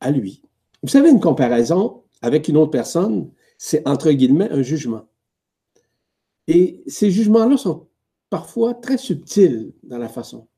à 0.00 0.10
lui. 0.10 0.42
Vous 0.82 0.88
savez, 0.88 1.10
une 1.10 1.20
comparaison 1.20 2.02
avec 2.22 2.48
une 2.48 2.56
autre 2.56 2.70
personne, 2.70 3.30
c'est 3.58 3.86
entre 3.86 4.10
guillemets 4.10 4.50
un 4.50 4.62
jugement. 4.62 5.04
Et 6.48 6.82
ces 6.86 7.10
jugements-là 7.10 7.58
sont 7.58 7.86
parfois 8.30 8.74
très 8.74 8.96
subtils 8.96 9.72
dans 9.82 9.98
la 9.98 10.08
façon. 10.08 10.48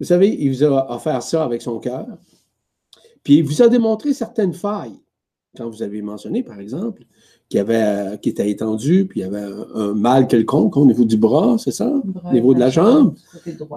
Vous 0.00 0.06
savez, 0.06 0.34
il 0.40 0.48
vous 0.48 0.64
a 0.64 0.92
offert 0.92 1.22
ça 1.22 1.44
avec 1.44 1.62
son 1.62 1.78
cœur, 1.78 2.06
puis 3.22 3.36
il 3.36 3.44
vous 3.44 3.62
a 3.62 3.68
démontré 3.68 4.12
certaines 4.14 4.54
failles. 4.54 4.98
Quand 5.56 5.68
vous 5.68 5.82
avez 5.82 6.00
mentionné, 6.00 6.42
par 6.42 6.58
exemple, 6.58 7.04
qui, 7.50 7.58
avait, 7.58 8.18
qui 8.22 8.30
était 8.30 8.48
étendu, 8.48 9.06
puis 9.06 9.20
il 9.20 9.22
y 9.24 9.26
avait 9.26 9.46
un, 9.74 9.92
mal 9.92 10.26
quelconque 10.26 10.78
au 10.78 10.86
niveau 10.86 11.04
du 11.04 11.18
bras, 11.18 11.56
c'est 11.58 11.72
ça? 11.72 11.92
au 12.24 12.32
niveau 12.32 12.54
de 12.54 12.58
la 12.58 12.70
jambe. 12.70 13.14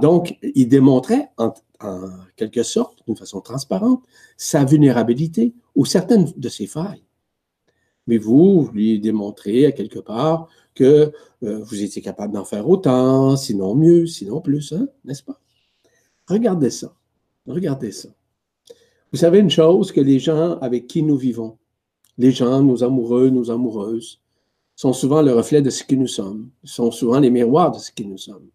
Donc, 0.01 0.37
il 0.41 0.69
démontrait 0.69 1.29
en, 1.37 1.53
quelque 2.37 2.63
sorte, 2.63 3.05
d'une 3.05 3.17
façon 3.17 3.41
transparente, 3.41 4.01
sa 4.37 4.63
vulnérabilité 4.63 5.53
ou 5.75 5.83
certaines 5.83 6.31
de 6.37 6.49
ses 6.49 6.67
failles. 6.67 7.03
Mais 8.07 8.17
vous, 8.17 8.61
vous 8.63 8.71
lui 8.71 8.99
démontrez 8.99 9.65
à 9.65 9.73
quelque 9.73 9.99
part 9.99 10.47
que 10.75 11.11
euh, 11.43 11.59
vous 11.63 11.81
étiez 11.81 12.01
capable 12.01 12.33
d'en 12.33 12.45
faire 12.45 12.69
autant, 12.69 13.35
sinon 13.35 13.73
mieux, 13.75 14.05
sinon 14.05 14.41
plus, 14.41 14.73
hein, 14.73 14.87
n'est-ce 15.05 15.23
pas? 15.23 15.39
Regardez 16.27 16.69
ça. 16.69 16.93
Regardez 17.47 17.91
ça. 17.91 18.09
Vous 19.11 19.19
savez 19.19 19.39
une 19.39 19.49
chose 19.49 19.91
que 19.91 20.01
les 20.01 20.19
gens 20.19 20.57
avec 20.59 20.87
qui 20.87 21.01
nous 21.01 21.17
vivons, 21.17 21.57
les 22.17 22.31
gens, 22.31 22.61
nos 22.61 22.83
amoureux, 22.83 23.29
nos 23.29 23.49
amoureuses, 23.49 24.19
sont 24.75 24.93
souvent 24.93 25.21
le 25.21 25.33
reflet 25.33 25.61
de 25.61 25.69
ce 25.69 25.83
que 25.83 25.95
nous 25.95 26.07
sommes, 26.07 26.49
sont 26.63 26.91
souvent 26.91 27.19
les 27.19 27.29
miroirs 27.29 27.71
de 27.71 27.79
ce 27.79 27.91
que 27.91 28.03
nous 28.03 28.17
sommes. 28.17 28.49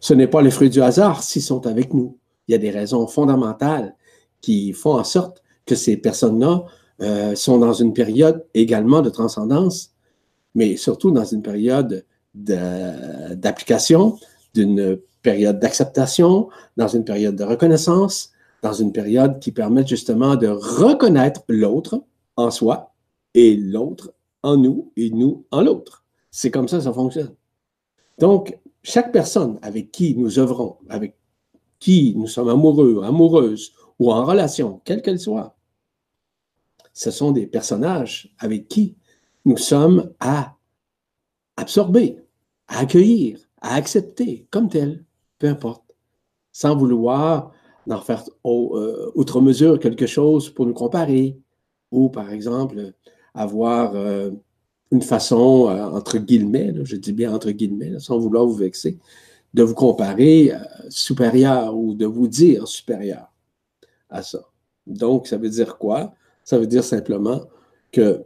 Ce 0.00 0.12
n'est 0.12 0.26
pas 0.26 0.42
les 0.42 0.50
fruits 0.50 0.70
du 0.70 0.82
hasard 0.82 1.22
s'ils 1.22 1.42
sont 1.42 1.66
avec 1.66 1.94
nous. 1.94 2.18
Il 2.46 2.52
y 2.52 2.54
a 2.54 2.58
des 2.58 2.70
raisons 2.70 3.06
fondamentales 3.06 3.96
qui 4.40 4.72
font 4.72 4.98
en 4.98 5.04
sorte 5.04 5.42
que 5.64 5.74
ces 5.74 5.96
personnes-là 5.96 6.64
euh, 7.00 7.34
sont 7.34 7.58
dans 7.58 7.72
une 7.72 7.92
période 7.92 8.44
également 8.54 9.02
de 9.02 9.10
transcendance, 9.10 9.92
mais 10.56 10.76
surtout 10.76 11.12
dans 11.12 11.24
une 11.24 11.42
période 11.42 12.04
d'application, 12.34 14.18
d'une 14.54 14.98
période 15.22 15.60
d'acceptation, 15.60 16.48
dans 16.76 16.88
une 16.88 17.04
période 17.04 17.36
de 17.36 17.44
reconnaissance, 17.44 18.32
dans 18.62 18.72
une 18.72 18.90
période 18.90 19.38
qui 19.38 19.52
permet 19.52 19.86
justement 19.86 20.34
de 20.34 20.48
reconnaître 20.48 21.42
l'autre, 21.48 22.02
en 22.36 22.50
soi 22.50 22.94
et 23.34 23.54
l'autre 23.54 24.14
en 24.42 24.56
nous 24.56 24.92
et 24.96 25.10
nous 25.10 25.44
en 25.50 25.60
l'autre. 25.60 26.04
C'est 26.30 26.50
comme 26.50 26.68
ça 26.68 26.78
que 26.78 26.84
ça 26.84 26.92
fonctionne. 26.92 27.34
Donc, 28.18 28.58
chaque 28.82 29.12
personne 29.12 29.58
avec 29.60 29.92
qui 29.92 30.16
nous 30.16 30.38
œuvrons, 30.38 30.78
avec 30.88 31.16
qui 31.78 32.14
nous 32.16 32.28
sommes 32.28 32.48
amoureux, 32.48 33.02
amoureuses 33.04 33.72
ou 33.98 34.10
en 34.10 34.24
relation, 34.24 34.80
quelle 34.84 35.02
qu'elle 35.02 35.20
soit, 35.20 35.54
ce 36.94 37.10
sont 37.10 37.32
des 37.32 37.46
personnages 37.46 38.34
avec 38.38 38.68
qui 38.68 38.96
nous 39.46 39.56
sommes 39.56 40.10
à 40.18 40.56
absorber, 41.56 42.18
à 42.66 42.80
accueillir, 42.80 43.38
à 43.62 43.76
accepter 43.76 44.46
comme 44.50 44.68
tel, 44.68 45.04
peu 45.38 45.46
importe, 45.46 45.84
sans 46.52 46.76
vouloir 46.76 47.52
en 47.88 48.00
faire 48.00 48.24
euh, 48.44 49.10
outre 49.14 49.40
mesure 49.40 49.78
quelque 49.78 50.06
chose 50.06 50.50
pour 50.50 50.66
nous 50.66 50.74
comparer, 50.74 51.38
ou, 51.92 52.08
par 52.08 52.32
exemple, 52.32 52.92
avoir 53.34 53.94
euh, 53.94 54.32
une 54.90 55.02
façon, 55.02 55.68
euh, 55.68 55.84
entre 55.84 56.18
guillemets, 56.18 56.74
je 56.82 56.96
dis 56.96 57.12
bien 57.12 57.32
entre 57.32 57.52
guillemets, 57.52 58.00
sans 58.00 58.18
vouloir 58.18 58.44
vous 58.44 58.54
vexer, 58.54 58.98
de 59.54 59.62
vous 59.62 59.74
comparer 59.74 60.52
supérieur 60.88 61.76
ou 61.76 61.94
de 61.94 62.04
vous 62.04 62.26
dire 62.26 62.66
supérieur 62.66 63.32
à 64.10 64.22
ça. 64.22 64.40
Donc, 64.88 65.28
ça 65.28 65.36
veut 65.36 65.48
dire 65.48 65.78
quoi? 65.78 66.14
Ça 66.42 66.58
veut 66.58 66.66
dire 66.66 66.82
simplement 66.82 67.42
que 67.92 68.24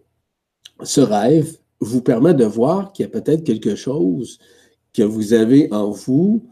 ce 0.82 1.00
rêve 1.00 1.56
vous 1.80 2.02
permet 2.02 2.34
de 2.34 2.44
voir 2.44 2.92
qu'il 2.92 3.04
y 3.04 3.08
a 3.08 3.10
peut-être 3.10 3.44
quelque 3.44 3.74
chose 3.74 4.38
que 4.92 5.02
vous 5.02 5.32
avez 5.32 5.72
en 5.72 5.90
vous 5.90 6.44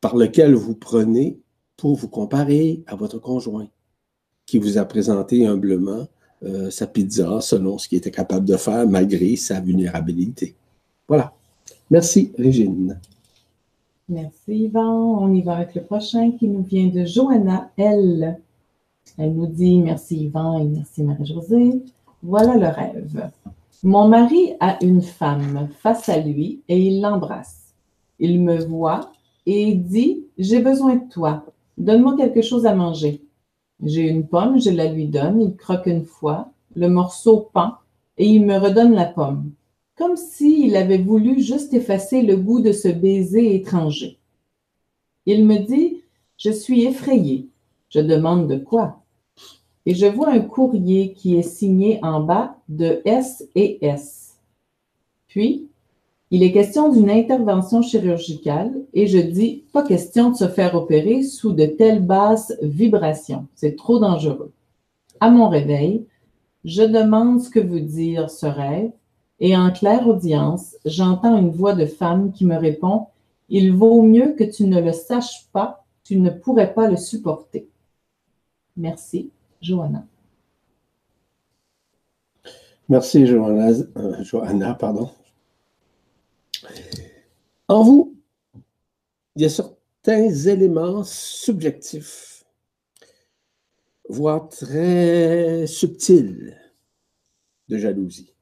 par 0.00 0.16
lequel 0.16 0.54
vous 0.54 0.74
prenez 0.74 1.38
pour 1.76 1.96
vous 1.96 2.08
comparer 2.08 2.82
à 2.86 2.96
votre 2.96 3.18
conjoint 3.18 3.68
qui 4.46 4.58
vous 4.58 4.78
a 4.78 4.84
présenté 4.84 5.46
humblement 5.46 6.08
euh, 6.42 6.70
sa 6.70 6.86
pizza 6.86 7.40
selon 7.40 7.78
ce 7.78 7.88
qu'il 7.88 7.98
était 7.98 8.10
capable 8.10 8.44
de 8.44 8.56
faire 8.56 8.86
malgré 8.88 9.36
sa 9.36 9.60
vulnérabilité. 9.60 10.56
Voilà. 11.06 11.32
Merci, 11.90 12.32
Régine. 12.36 12.98
Merci, 14.08 14.64
Yvan. 14.64 15.22
On 15.22 15.32
y 15.32 15.42
va 15.42 15.56
avec 15.56 15.74
le 15.74 15.82
prochain 15.82 16.32
qui 16.32 16.48
nous 16.48 16.62
vient 16.62 16.88
de 16.88 17.04
Johanna 17.04 17.70
L. 17.76 18.40
Elle 19.18 19.34
nous 19.34 19.46
dit 19.46 19.78
Merci, 19.78 20.24
Yvan, 20.24 20.58
et 20.58 20.64
merci, 20.64 21.02
Marie-Josée. 21.02 21.82
Voilà 22.22 22.56
le 22.56 22.68
rêve. 22.68 23.30
Mon 23.82 24.08
mari 24.08 24.52
a 24.60 24.82
une 24.84 25.00
femme 25.00 25.70
face 25.78 26.08
à 26.10 26.18
lui 26.18 26.60
et 26.68 26.78
il 26.78 27.00
l'embrasse. 27.00 27.74
Il 28.18 28.42
me 28.42 28.58
voit 28.58 29.12
et 29.46 29.74
dit 29.74 30.26
J'ai 30.36 30.60
besoin 30.60 30.96
de 30.96 31.08
toi. 31.08 31.46
Donne-moi 31.78 32.16
quelque 32.16 32.42
chose 32.42 32.66
à 32.66 32.74
manger. 32.74 33.22
J'ai 33.82 34.06
une 34.06 34.26
pomme, 34.26 34.60
je 34.60 34.68
la 34.68 34.92
lui 34.92 35.06
donne, 35.06 35.40
il 35.40 35.56
croque 35.56 35.86
une 35.86 36.04
fois, 36.04 36.52
le 36.76 36.88
morceau 36.88 37.48
pend 37.54 37.72
et 38.18 38.26
il 38.26 38.44
me 38.44 38.58
redonne 38.58 38.92
la 38.92 39.06
pomme, 39.06 39.52
comme 39.96 40.16
s'il 40.16 40.76
avait 40.76 40.98
voulu 40.98 41.40
juste 41.40 41.72
effacer 41.72 42.20
le 42.20 42.36
goût 42.36 42.60
de 42.60 42.72
ce 42.72 42.88
baiser 42.88 43.54
étranger. 43.54 44.18
Il 45.24 45.46
me 45.46 45.56
dit 45.56 46.02
Je 46.36 46.50
suis 46.50 46.84
effrayé. 46.84 47.48
Je 47.88 48.00
demande 48.00 48.46
de 48.46 48.56
quoi? 48.58 48.99
Et 49.86 49.94
je 49.94 50.06
vois 50.06 50.30
un 50.30 50.40
courrier 50.40 51.12
qui 51.12 51.36
est 51.36 51.42
signé 51.42 51.98
en 52.02 52.20
bas 52.20 52.56
de 52.68 53.00
S 53.04 53.48
et 53.54 53.84
S. 53.84 54.36
Puis, 55.26 55.68
il 56.32 56.44
est 56.44 56.52
question 56.52 56.92
d'une 56.92 57.10
intervention 57.10 57.82
chirurgicale 57.82 58.72
et 58.94 59.08
je 59.08 59.18
dis 59.18 59.64
pas 59.72 59.82
question 59.82 60.30
de 60.30 60.36
se 60.36 60.46
faire 60.46 60.76
opérer 60.76 61.24
sous 61.24 61.52
de 61.52 61.66
telles 61.66 62.04
basses 62.04 62.52
vibrations. 62.62 63.46
C'est 63.56 63.76
trop 63.76 63.98
dangereux. 63.98 64.52
À 65.18 65.30
mon 65.30 65.48
réveil, 65.48 66.06
je 66.64 66.82
demande 66.82 67.40
ce 67.40 67.50
que 67.50 67.58
veut 67.58 67.80
dire 67.80 68.30
ce 68.30 68.46
rêve 68.46 68.92
et 69.40 69.56
en 69.56 69.70
claire 69.70 70.06
audience, 70.06 70.76
j'entends 70.84 71.36
une 71.36 71.50
voix 71.50 71.74
de 71.74 71.86
femme 71.86 72.30
qui 72.30 72.44
me 72.44 72.56
répond 72.56 73.06
Il 73.48 73.72
vaut 73.72 74.02
mieux 74.02 74.34
que 74.38 74.44
tu 74.44 74.66
ne 74.66 74.80
le 74.80 74.92
saches 74.92 75.48
pas, 75.52 75.84
tu 76.04 76.20
ne 76.20 76.30
pourrais 76.30 76.74
pas 76.74 76.88
le 76.88 76.96
supporter. 76.96 77.66
Merci, 78.76 79.30
Johanna. 79.60 80.06
Merci, 82.88 83.26
Johanna, 83.26 83.70
euh, 83.96 84.24
Johanna 84.24 84.74
pardon. 84.74 85.10
En 87.68 87.84
vous, 87.84 88.16
il 89.36 89.42
y 89.42 89.44
a 89.44 89.48
certains 89.48 90.28
éléments 90.28 91.04
subjectifs, 91.04 92.44
voire 94.08 94.48
très 94.48 95.66
subtils 95.68 96.56
de 97.68 97.78
jalousie. 97.78 98.34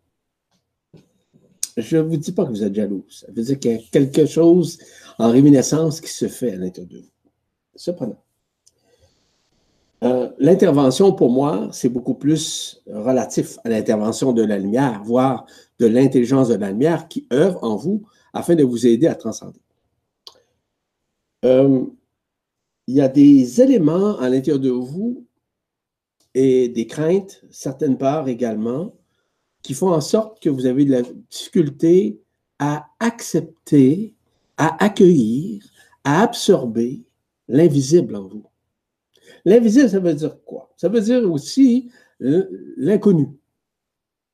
Je 1.76 1.98
ne 1.98 2.02
vous 2.02 2.16
dis 2.16 2.32
pas 2.32 2.44
que 2.44 2.50
vous 2.50 2.64
êtes 2.64 2.74
jaloux. 2.74 3.04
Ça 3.10 3.26
veut 3.30 3.42
dire 3.42 3.60
qu'il 3.60 3.72
y 3.72 3.74
a 3.74 3.78
quelque 3.78 4.24
chose 4.26 4.78
en 5.18 5.30
réminiscence 5.30 6.00
qui 6.00 6.10
se 6.10 6.26
fait 6.26 6.52
à 6.52 6.56
l'intérieur 6.56 6.90
de 6.90 6.98
vous. 7.06 7.12
Cependant, 7.76 8.24
l'intervention, 10.38 11.12
pour 11.12 11.30
moi, 11.30 11.68
c'est 11.72 11.88
beaucoup 11.88 12.14
plus 12.14 12.82
relatif 12.86 13.58
à 13.64 13.68
l'intervention 13.68 14.32
de 14.32 14.42
la 14.42 14.58
lumière, 14.58 15.02
voire 15.04 15.46
de 15.78 15.86
l'intelligence 15.86 16.48
de 16.48 16.54
la 16.54 16.70
lumière 16.70 17.08
qui 17.08 17.26
œuvre 17.32 17.62
en 17.62 17.76
vous 17.76 18.02
afin 18.32 18.54
de 18.54 18.64
vous 18.64 18.86
aider 18.86 19.06
à 19.06 19.14
transcender. 19.14 19.60
Euh, 21.44 21.84
il 22.86 22.94
y 22.94 23.00
a 23.00 23.08
des 23.08 23.60
éléments 23.60 24.18
à 24.18 24.28
l'intérieur 24.28 24.60
de 24.60 24.70
vous 24.70 25.26
et 26.34 26.68
des 26.68 26.86
craintes, 26.86 27.42
certaines 27.50 27.98
parts 27.98 28.28
également, 28.28 28.94
qui 29.62 29.74
font 29.74 29.90
en 29.90 30.00
sorte 30.00 30.40
que 30.40 30.48
vous 30.48 30.66
avez 30.66 30.84
de 30.84 30.92
la 30.92 31.02
difficulté 31.02 32.20
à 32.58 32.86
accepter, 33.00 34.14
à 34.56 34.82
accueillir, 34.82 35.62
à 36.04 36.22
absorber 36.22 37.04
l'invisible 37.48 38.16
en 38.16 38.28
vous. 38.28 38.44
L'invisible, 39.44 39.88
ça 39.88 40.00
veut 40.00 40.14
dire 40.14 40.42
quoi? 40.44 40.72
Ça 40.76 40.88
veut 40.88 41.00
dire 41.00 41.30
aussi 41.30 41.90
l'inconnu, 42.20 43.28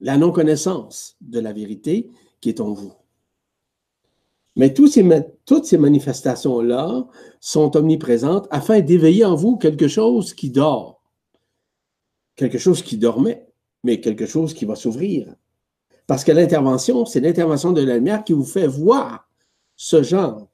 la 0.00 0.16
non-connaissance 0.16 1.16
de 1.20 1.40
la 1.40 1.52
vérité 1.52 2.10
qui 2.40 2.48
est 2.48 2.60
en 2.60 2.72
vous. 2.72 2.92
Mais 4.56 4.72
toutes 4.72 4.92
ces 4.92 5.78
manifestations-là 5.78 7.08
sont 7.40 7.76
omniprésentes 7.76 8.46
afin 8.50 8.80
d'éveiller 8.80 9.24
en 9.24 9.34
vous 9.34 9.56
quelque 9.56 9.88
chose 9.88 10.32
qui 10.32 10.50
dort, 10.50 11.02
quelque 12.36 12.58
chose 12.58 12.82
qui 12.82 12.96
dormait, 12.96 13.48
mais 13.82 14.00
quelque 14.00 14.26
chose 14.26 14.54
qui 14.54 14.64
va 14.64 14.76
s'ouvrir. 14.76 15.34
Parce 16.06 16.22
que 16.22 16.32
l'intervention, 16.32 17.04
c'est 17.04 17.20
l'intervention 17.20 17.72
de 17.72 17.82
la 17.82 17.96
lumière 17.96 18.22
qui 18.24 18.32
vous 18.32 18.44
fait 18.44 18.66
voir 18.66 19.28
ce 19.74 20.02
genre 20.02 20.48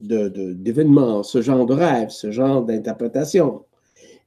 d'événements, 0.00 1.22
ce 1.22 1.40
genre 1.40 1.64
de 1.66 1.74
rêve, 1.74 2.10
ce 2.10 2.30
genre 2.30 2.64
d'interprétation. 2.64 3.64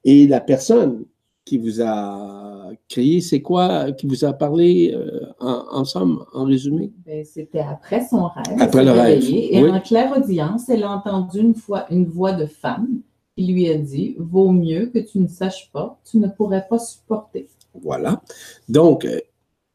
Et 0.03 0.27
la 0.27 0.41
personne 0.41 1.05
qui 1.45 1.57
vous 1.57 1.81
a 1.81 2.69
créé, 2.87 3.21
c'est 3.21 3.41
quoi, 3.41 3.91
qui 3.91 4.07
vous 4.07 4.25
a 4.25 4.33
parlé 4.33 4.93
euh, 4.93 5.25
en, 5.39 5.83
somme, 5.85 6.25
en 6.33 6.45
résumé? 6.45 6.91
Ben, 7.05 7.25
c'était 7.25 7.59
après 7.59 8.05
son 8.07 8.27
rêve. 8.27 8.57
Après 8.59 8.83
le 8.83 8.91
rêve. 8.91 9.23
Et 9.29 9.67
en 9.69 9.79
claire 9.79 10.15
audience, 10.17 10.69
elle 10.69 10.83
a 10.83 10.91
entendu 10.91 11.39
une 11.39 11.55
fois 11.55 11.85
une 11.91 12.05
voix 12.05 12.33
de 12.33 12.45
femme 12.45 13.01
qui 13.35 13.47
lui 13.47 13.69
a 13.69 13.77
dit 13.77 14.15
Vaut 14.19 14.51
mieux 14.51 14.87
que 14.87 14.99
tu 14.99 15.19
ne 15.19 15.27
saches 15.27 15.71
pas, 15.71 15.99
tu 16.09 16.17
ne 16.17 16.27
pourrais 16.27 16.65
pas 16.67 16.79
supporter. 16.79 17.47
Voilà. 17.81 18.21
Donc, 18.69 19.05
euh, 19.05 19.19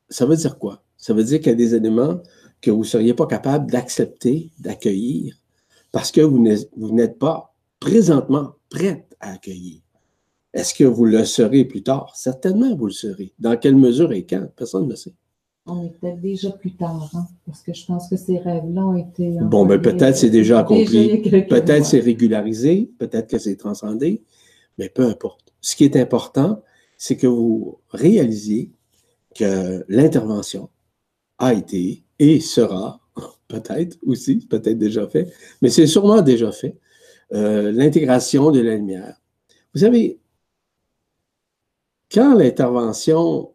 ça 0.09 0.27
veut 0.27 0.37
dire 0.37 0.59
quoi? 0.59 0.83
Ça 0.97 1.15
veut 1.15 1.25
dire 1.25 1.39
qu'il 1.41 1.49
y 1.49 1.53
a 1.53 1.57
des 1.57 1.75
éléments 1.75 2.21
que 2.61 2.71
vous 2.71 2.81
ne 2.81 2.85
seriez 2.85 3.15
pas 3.15 3.27
capable 3.27 3.71
d'accepter, 3.71 4.51
d'accueillir, 4.59 5.37
parce 5.93 6.11
que 6.11 6.21
vous 6.21 6.39
n'êtes 6.41 7.19
pas 7.19 7.55
présentement 7.81 8.53
prête 8.71 9.17
à 9.21 9.33
accueillir. 9.33 9.81
Est-ce 10.57 10.73
que 10.73 10.85
vous 10.85 11.05
le 11.05 11.23
serez 11.27 11.67
plus 11.67 11.83
tard? 11.83 12.13
Certainement, 12.17 12.75
vous 12.75 12.87
le 12.87 12.93
serez. 12.93 13.35
Dans 13.39 13.59
quelle 13.59 13.77
mesure 13.77 14.11
et 14.13 14.25
quand? 14.25 14.47
Personne 14.57 14.85
ne 14.85 14.91
le 14.91 14.97
sait. 14.97 15.13
On 15.67 15.85
est 15.85 15.91
peut-être 15.91 16.21
déjà 16.21 16.51
plus 16.51 16.75
tard, 16.75 17.11
hein, 17.13 17.27
parce 17.45 17.61
que 17.61 17.75
je 17.75 17.85
pense 17.85 18.09
que 18.09 18.17
ces 18.17 18.39
rêves-là 18.39 18.87
ont 18.87 18.97
été. 18.97 19.37
Bon, 19.43 19.67
ben 19.67 19.83
peut-être 19.83 20.17
c'est 20.17 20.31
déjà 20.31 20.61
accompli. 20.61 21.21
Peut-être 21.49 21.85
c'est 21.85 22.01
régularisé, 22.01 22.91
peut-être 22.99 23.29
que 23.29 23.39
c'est 23.39 23.57
transcendé, 23.57 24.23
mais 24.79 24.89
peu 24.89 25.05
importe. 25.05 25.53
Ce 25.61 25.77
qui 25.77 25.85
est 25.85 25.97
important, 25.97 26.63
c'est 26.97 27.17
que 27.17 27.27
vous 27.27 27.79
réalisiez 27.91 28.71
que 29.35 29.85
l'intervention 29.89 30.71
a 31.39 31.53
été 31.53 32.05
et 32.19 32.41
sera, 32.41 33.01
peut-être 33.49 33.99
aussi, 34.07 34.37
peut-être 34.37 34.79
déjà 34.79 35.07
fait, 35.07 35.31
mais 35.61 35.69
c'est 35.69 35.87
sûrement 35.87 36.23
déjà 36.23 36.51
fait, 36.51 36.77
euh, 37.35 37.73
l'intégration 37.73 38.51
de 38.53 38.61
la 38.61 38.77
lumière. 38.77 39.21
Vous 39.75 39.81
savez, 39.81 40.21
quand 42.13 42.35
l'intervention 42.35 43.53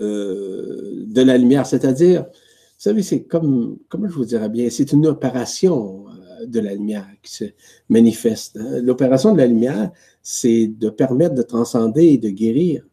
euh, 0.00 1.04
de 1.06 1.22
la 1.22 1.36
lumière, 1.36 1.66
c'est-à-dire, 1.66 2.22
vous 2.22 2.84
savez, 2.84 3.02
c'est 3.02 3.24
comme, 3.24 3.78
comment 3.88 4.08
je 4.08 4.14
vous 4.14 4.24
dirais 4.24 4.48
bien, 4.48 4.70
c'est 4.70 4.92
une 4.92 5.06
opération 5.06 6.06
euh, 6.08 6.46
de 6.46 6.60
la 6.60 6.74
lumière 6.74 7.06
qui 7.22 7.32
se 7.32 7.44
manifeste. 7.88 8.56
Hein. 8.56 8.80
L'opération 8.82 9.32
de 9.32 9.38
la 9.38 9.46
lumière, 9.46 9.90
c'est 10.22 10.66
de 10.68 10.90
permettre 10.90 11.34
de 11.34 11.42
transcender 11.42 12.06
et 12.06 12.18
de 12.18 12.30
guérir, 12.30 12.86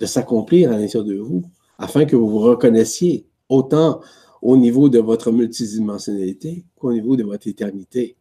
de 0.00 0.06
s'accomplir 0.06 0.72
à 0.72 0.78
l'intérieur 0.78 1.04
de 1.04 1.16
vous, 1.16 1.44
afin 1.78 2.04
que 2.04 2.16
vous 2.16 2.28
vous 2.28 2.40
reconnaissiez 2.40 3.26
autant 3.48 4.00
au 4.42 4.56
niveau 4.56 4.88
de 4.88 4.98
votre 4.98 5.30
multidimensionnalité 5.30 6.64
qu'au 6.76 6.92
niveau 6.92 7.16
de 7.16 7.24
votre 7.24 7.46
éternité. 7.48 8.16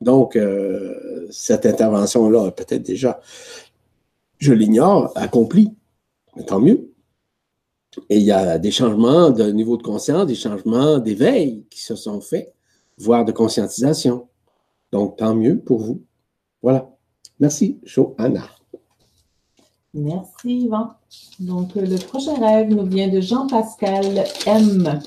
Donc, 0.00 0.36
euh, 0.36 1.26
cette 1.30 1.66
intervention-là, 1.66 2.52
peut-être 2.52 2.82
déjà 2.82 3.20
je 4.38 4.52
l'ignore, 4.52 5.12
accompli. 5.14 5.74
Tant 6.46 6.60
mieux. 6.60 6.92
Et 8.08 8.18
il 8.18 8.22
y 8.22 8.32
a 8.32 8.58
des 8.58 8.70
changements 8.70 9.30
de 9.30 9.50
niveau 9.50 9.76
de 9.76 9.82
conscience, 9.82 10.26
des 10.26 10.34
changements 10.34 10.98
d'éveil 10.98 11.64
qui 11.70 11.80
se 11.80 11.96
sont 11.96 12.20
faits, 12.20 12.54
voire 12.96 13.24
de 13.24 13.32
conscientisation. 13.32 14.28
Donc, 14.92 15.16
tant 15.16 15.34
mieux 15.34 15.58
pour 15.58 15.80
vous. 15.80 16.02
Voilà. 16.62 16.88
Merci, 17.40 17.78
Johanna. 17.82 18.44
Merci, 19.94 20.60
Yvan. 20.60 20.90
Donc, 21.40 21.74
le 21.74 21.96
prochain 21.96 22.34
rêve 22.34 22.68
nous 22.68 22.84
vient 22.84 23.08
de 23.08 23.20
Jean-Pascal 23.20 24.24
M, 24.46 25.00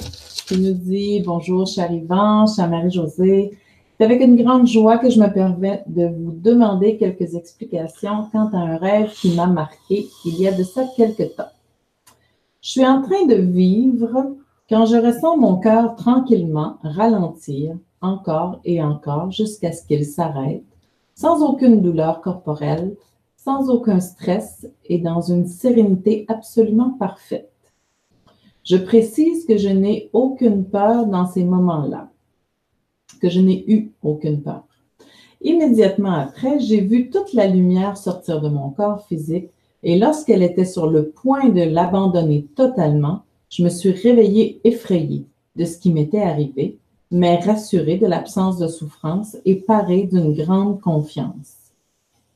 qui 0.47 0.57
nous 0.59 0.73
dit 0.73 1.21
Bonjour, 1.21 1.67
cher 1.67 1.91
Yvan, 1.91 2.47
cher 2.47 2.69
Marie-Josée. 2.69 3.57
C'est 4.01 4.05
avec 4.05 4.21
une 4.21 4.35
grande 4.35 4.65
joie 4.65 4.97
que 4.97 5.11
je 5.11 5.19
me 5.19 5.31
permets 5.31 5.83
de 5.85 6.07
vous 6.07 6.31
demander 6.31 6.97
quelques 6.97 7.35
explications 7.35 8.25
quant 8.31 8.49
à 8.51 8.57
un 8.57 8.77
rêve 8.77 9.11
qui 9.13 9.35
m'a 9.35 9.45
marqué 9.45 10.07
il 10.25 10.41
y 10.41 10.47
a 10.47 10.51
de 10.51 10.63
ça 10.63 10.85
quelques 10.97 11.35
temps. 11.35 11.51
Je 12.63 12.69
suis 12.71 12.85
en 12.87 13.03
train 13.03 13.27
de 13.27 13.35
vivre 13.35 14.33
quand 14.67 14.87
je 14.87 14.95
ressens 14.95 15.37
mon 15.37 15.57
cœur 15.57 15.95
tranquillement 15.97 16.77
ralentir 16.81 17.77
encore 18.01 18.59
et 18.65 18.81
encore 18.81 19.29
jusqu'à 19.29 19.71
ce 19.71 19.85
qu'il 19.85 20.03
s'arrête, 20.03 20.63
sans 21.13 21.47
aucune 21.47 21.79
douleur 21.79 22.21
corporelle, 22.21 22.95
sans 23.37 23.69
aucun 23.69 23.99
stress 23.99 24.65
et 24.85 24.97
dans 24.97 25.21
une 25.21 25.45
sérénité 25.45 26.25
absolument 26.27 26.95
parfaite. 26.97 27.53
Je 28.63 28.77
précise 28.77 29.45
que 29.45 29.57
je 29.57 29.69
n'ai 29.69 30.09
aucune 30.11 30.65
peur 30.65 31.05
dans 31.05 31.27
ces 31.27 31.43
moments-là 31.43 32.10
que 33.19 33.29
je 33.29 33.39
n'ai 33.39 33.63
eu 33.67 33.91
aucune 34.03 34.41
peur. 34.41 34.63
Immédiatement 35.41 36.13
après, 36.13 36.59
j'ai 36.59 36.81
vu 36.81 37.09
toute 37.09 37.33
la 37.33 37.47
lumière 37.47 37.97
sortir 37.97 38.41
de 38.41 38.49
mon 38.49 38.69
corps 38.69 39.05
physique 39.07 39.49
et 39.83 39.97
lorsqu'elle 39.97 40.43
était 40.43 40.65
sur 40.65 40.87
le 40.87 41.09
point 41.09 41.49
de 41.49 41.63
l'abandonner 41.63 42.45
totalement, 42.55 43.23
je 43.49 43.63
me 43.63 43.69
suis 43.69 43.91
réveillée 43.91 44.61
effrayée 44.63 45.25
de 45.55 45.65
ce 45.65 45.77
qui 45.77 45.91
m'était 45.91 46.21
arrivé, 46.21 46.77
mais 47.09 47.37
rassurée 47.37 47.97
de 47.97 48.05
l'absence 48.05 48.57
de 48.57 48.67
souffrance 48.67 49.35
et 49.45 49.55
parée 49.55 50.03
d'une 50.03 50.33
grande 50.33 50.79
confiance. 50.79 51.55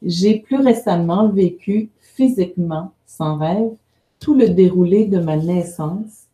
J'ai 0.02 0.40
plus 0.40 0.58
récemment 0.58 1.30
vécu 1.30 1.90
physiquement, 2.00 2.92
sans 3.06 3.38
rêve, 3.38 3.72
tout 4.20 4.34
le 4.34 4.50
déroulé 4.50 5.06
de 5.06 5.20
ma 5.20 5.38
naissance 5.38 6.26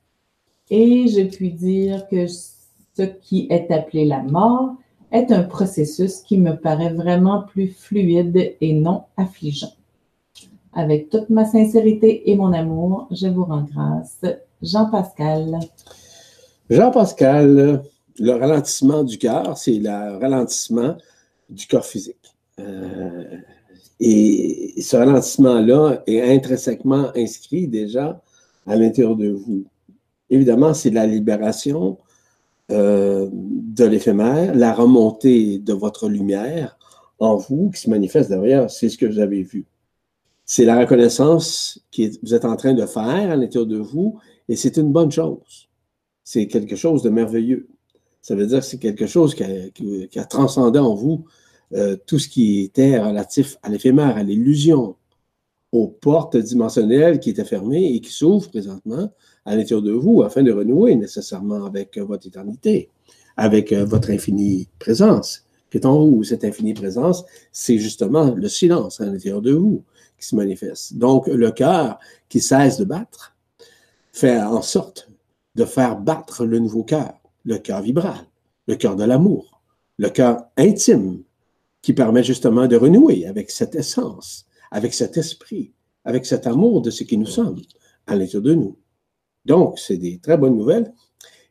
et 0.70 1.08
je 1.10 1.22
puis 1.24 1.52
dire 1.52 2.08
que 2.10 2.26
ce 3.02 3.08
qui 3.08 3.48
est 3.50 3.72
appelé 3.72 4.06
la 4.06 4.22
mort 4.22 4.76
est 5.12 5.32
un 5.32 5.44
processus 5.44 6.18
qui 6.22 6.38
me 6.38 6.54
paraît 6.54 6.94
vraiment 6.94 7.42
plus 7.42 7.70
fluide 7.70 8.56
et 8.62 8.74
non 8.74 9.04
affligeant. 9.18 9.74
Avec 10.74 11.10
toute 11.10 11.30
ma 11.30 11.46
sincérité 11.46 12.30
et 12.30 12.36
mon 12.36 12.54
amour, 12.54 13.08
je 13.12 13.28
vous 13.28 13.44
rends 13.44 13.64
grâce. 13.64 14.22
Jean-Pascal. 14.62 15.60
Jean-Pascal, 16.70 17.84
le 18.20 18.32
ralentissement 18.32 19.04
du 19.04 19.18
cœur, 19.18 19.58
c'est 19.58 19.80
le 19.80 20.18
ralentissement 20.18 20.96
du 21.50 21.66
corps 21.68 21.86
physique. 21.86 22.36
Euh, 22.60 23.38
et 24.00 24.76
ce 24.80 24.96
ralentissement-là 24.96 26.04
est 26.06 26.22
intrinsèquement 26.22 27.10
inscrit 27.16 27.68
déjà 27.68 28.22
à 28.68 28.76
l'intérieur 28.76 29.16
de 29.16 29.30
vous. 29.30 29.66
Évidemment, 30.30 30.74
c'est 30.74 30.92
la 30.92 31.06
libération 31.06 31.98
euh, 32.72 33.30
de 33.32 33.86
l'éphémère, 33.86 34.56
la 34.56 34.74
remontée 34.74 35.60
de 35.60 35.74
votre 35.74 36.10
lumière 36.10 36.78
en 37.20 37.36
vous 37.36 37.70
qui 37.70 37.82
se 37.82 37.90
manifeste 37.90 38.30
derrière, 38.30 38.70
c'est 38.70 38.90
ce 38.90 38.98
que 38.98 39.06
vous 39.06 39.20
avez 39.20 39.44
vu. 39.44 39.66
C'est 40.46 40.66
la 40.66 40.80
reconnaissance 40.80 41.80
que 41.96 42.04
vous 42.24 42.34
êtes 42.34 42.46
en 42.46 42.56
train 42.56 42.74
de 42.74 42.86
faire 42.86 43.32
à 43.32 43.36
l'intérieur 43.36 43.68
de 43.68 43.78
vous 43.78 44.20
et 44.50 44.56
c'est 44.56 44.78
une 44.78 44.92
bonne 44.92 45.12
chose. 45.12 45.70
C'est 46.24 46.48
quelque 46.48 46.76
chose 46.76 47.04
de 47.04 47.10
merveilleux. 47.10 47.68
Ça 48.22 48.36
veut 48.36 48.46
dire 48.46 48.60
que 48.60 48.66
c'est 48.66 48.80
quelque 48.80 49.08
chose 49.08 49.34
qui 49.36 49.44
a, 50.20 50.26
transcendé 50.26 50.80
en 50.80 50.94
vous 50.94 51.26
euh, 51.74 51.96
tout 52.06 52.20
ce 52.20 52.28
qui 52.28 52.62
était 52.62 53.00
relatif 53.00 53.58
à 53.64 53.70
l'éphémère, 53.70 54.18
à 54.18 54.24
l'illusion, 54.24 54.96
aux 55.72 55.88
portes 55.88 56.38
dimensionnelles 56.38 57.20
qui 57.20 57.30
étaient 57.30 57.46
fermées 57.46 57.96
et 57.96 58.02
qui 58.02 58.12
s'ouvrent 58.12 58.50
présentement 58.50 59.10
à 59.46 59.56
l'intérieur 59.56 59.82
de 59.82 59.92
vous 59.92 60.22
afin 60.24 60.44
de 60.44 60.52
renouer 60.52 60.96
nécessairement 60.96 61.66
avec 61.66 61.98
votre 61.98 62.28
éternité, 62.28 62.90
avec 63.38 63.72
euh, 63.72 63.86
votre 63.86 64.12
infinie 64.12 64.68
présence 64.80 65.46
qui 65.72 65.78
est 65.78 65.86
en 65.86 66.06
vous. 66.06 66.24
Cette 66.24 66.44
infinie 66.44 66.74
présence, 66.74 67.24
c'est 67.52 67.78
justement 67.78 68.32
le 68.32 68.48
silence 68.48 69.02
à 69.02 69.06
l'intérieur 69.06 69.42
de 69.42 69.54
vous 69.54 69.84
qui 70.20 70.28
se 70.28 70.36
manifeste. 70.36 70.98
Donc, 70.98 71.28
le 71.28 71.52
cœur 71.52 71.98
qui 72.30 72.40
cesse 72.40 72.78
de 72.78 72.84
battre 72.84 73.36
fait 74.12 74.40
en 74.40 74.62
sorte 74.62 75.10
de 75.56 75.66
faire 75.66 75.98
battre 75.98 76.46
le 76.46 76.60
nouveau 76.60 76.84
cœur, 76.84 77.14
le 77.44 77.58
cœur 77.58 77.82
vibral, 77.82 78.28
le 78.68 78.76
cœur 78.76 78.96
de 78.96 79.04
l'amour, 79.04 79.62
le 79.98 80.10
cœur 80.10 80.46
intime 80.58 81.24
qui 81.82 81.94
permet 81.94 82.24
justement 82.24 82.68
de 82.68 82.76
renouer 82.76 83.26
avec 83.26 83.50
cette 83.50 83.76
essence, 83.76 84.46
avec 84.70 84.94
cet 84.94 85.18
esprit, 85.18 85.74
avec 86.06 86.26
cet 86.26 86.48
amour 86.48 86.82
de 86.82 86.92
ce 86.92 87.04
qui 87.04 87.18
nous 87.18 87.26
sommes 87.26 87.62
à 88.08 88.16
l'intérieur 88.16 88.44
de 88.44 88.54
nous. 88.54 88.78
Donc, 89.46 89.80
c'est 89.80 89.98
des 89.98 90.20
très 90.20 90.38
bonnes 90.38 90.58
nouvelles 90.58 90.92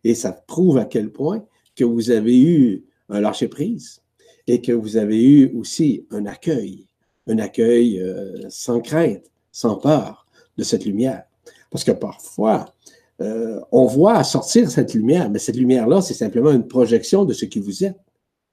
et 0.04 0.14
ça 0.14 0.32
prouve 0.32 0.78
à 0.78 0.84
quel 0.84 1.10
point 1.10 1.44
que 1.76 1.84
vous 1.84 2.10
avez 2.10 2.38
eu 2.40 2.84
un 3.08 3.20
lâcher-prise 3.20 4.00
et 4.46 4.60
que 4.60 4.72
vous 4.72 4.96
avez 4.96 5.22
eu 5.22 5.52
aussi 5.56 6.06
un 6.10 6.26
accueil, 6.26 6.86
un 7.26 7.38
accueil 7.38 8.00
euh, 8.00 8.48
sans 8.48 8.80
crainte, 8.80 9.30
sans 9.52 9.76
peur 9.76 10.26
de 10.56 10.62
cette 10.62 10.84
lumière. 10.84 11.24
Parce 11.70 11.84
que 11.84 11.92
parfois, 11.92 12.74
euh, 13.20 13.60
on 13.70 13.86
voit 13.86 14.24
sortir 14.24 14.70
cette 14.70 14.94
lumière, 14.94 15.30
mais 15.30 15.38
cette 15.38 15.56
lumière-là, 15.56 16.00
c'est 16.00 16.14
simplement 16.14 16.50
une 16.50 16.66
projection 16.66 17.24
de 17.24 17.32
ce 17.32 17.44
qui 17.44 17.60
vous 17.60 17.84
êtes, 17.84 17.98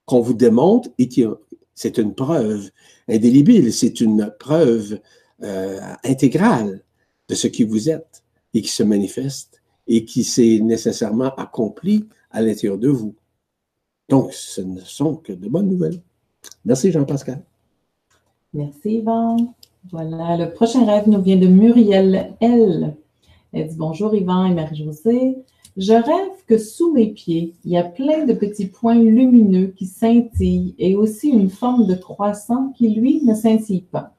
qu'on 0.06 0.21
vous 0.21 0.34
démontre 0.34 0.89
et 0.97 1.08
qui 1.08 1.26
c'est 1.73 1.97
une 1.97 2.15
preuve 2.15 2.69
indélébile, 3.08 3.71
c'est 3.71 4.02
une 4.02 4.34
preuve 4.39 5.00
euh, 5.43 5.80
intégrale 6.04 6.84
de 7.30 7.36
ce 7.36 7.47
qui 7.47 7.63
vous 7.63 7.89
êtes 7.89 8.23
et 8.53 8.62
qui 8.62 8.69
se 8.69 8.83
manifeste 8.83 9.62
et 9.88 10.05
qui 10.05 10.23
s'est 10.23 10.60
nécessairement 10.62 11.33
accompli 11.36 12.05
à 12.31 12.41
l'intérieur 12.41 12.77
de 12.77 12.89
vous. 12.89 13.15
Donc, 14.10 14.33
ce 14.33 14.62
ne 14.62 14.79
sont 14.81 15.15
que 15.15 15.33
de 15.33 15.47
bonnes 15.47 15.69
nouvelles. 15.69 16.01
Merci 16.65 16.91
Jean-Pascal. 16.91 17.43
Merci 18.53 18.97
Yvan. 18.97 19.53
Voilà, 19.91 20.38
le 20.38 20.51
prochain 20.53 20.86
rêve 20.86 21.07
nous 21.07 21.21
vient 21.21 21.38
de 21.38 21.47
Muriel 21.47 22.36
L. 22.41 22.95
Elle 23.53 23.67
dit 23.67 23.75
Bonjour 23.77 24.13
Yvan 24.13 24.45
et 24.45 24.53
Marie-Josée. 24.53 25.38
Je 25.77 25.93
rêve 25.93 26.43
que 26.47 26.57
sous 26.57 26.91
mes 26.91 27.07
pieds, 27.07 27.53
il 27.63 27.71
y 27.71 27.77
a 27.77 27.83
plein 27.83 28.25
de 28.25 28.33
petits 28.33 28.65
points 28.65 28.95
lumineux 28.95 29.67
qui 29.67 29.86
scintillent 29.86 30.73
et 30.79 30.95
aussi 30.95 31.29
une 31.29 31.49
forme 31.49 31.86
de 31.86 31.93
croissant 31.95 32.73
qui, 32.75 32.89
lui, 32.89 33.23
ne 33.23 33.36
scintille 33.36 33.83
pas. 33.83 34.15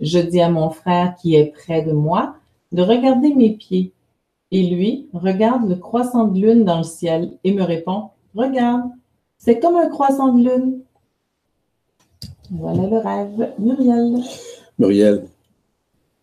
Je 0.00 0.18
dis 0.18 0.40
à 0.40 0.50
mon 0.50 0.70
frère 0.70 1.14
qui 1.14 1.36
est 1.36 1.52
près 1.52 1.82
de 1.82 1.92
moi 1.92 2.34
de 2.72 2.82
regarder 2.82 3.34
mes 3.34 3.50
pieds. 3.50 3.92
Et 4.50 4.62
lui 4.62 5.08
regarde 5.12 5.68
le 5.68 5.76
croissant 5.76 6.24
de 6.26 6.40
lune 6.40 6.64
dans 6.64 6.78
le 6.78 6.84
ciel 6.84 7.32
et 7.44 7.52
me 7.52 7.62
répond 7.62 8.08
Regarde, 8.34 8.90
c'est 9.36 9.58
comme 9.58 9.76
un 9.76 9.88
croissant 9.88 10.32
de 10.32 10.48
lune. 10.48 10.80
Voilà 12.50 12.88
le 12.88 12.98
rêve. 12.98 13.52
Muriel. 13.58 14.22
Muriel, 14.78 15.24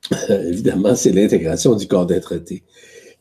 évidemment, 0.30 0.96
c'est 0.96 1.12
l'intégration 1.12 1.76
du 1.76 1.88
corps 1.88 2.06
d'être 2.06 2.36
qui 2.38 2.64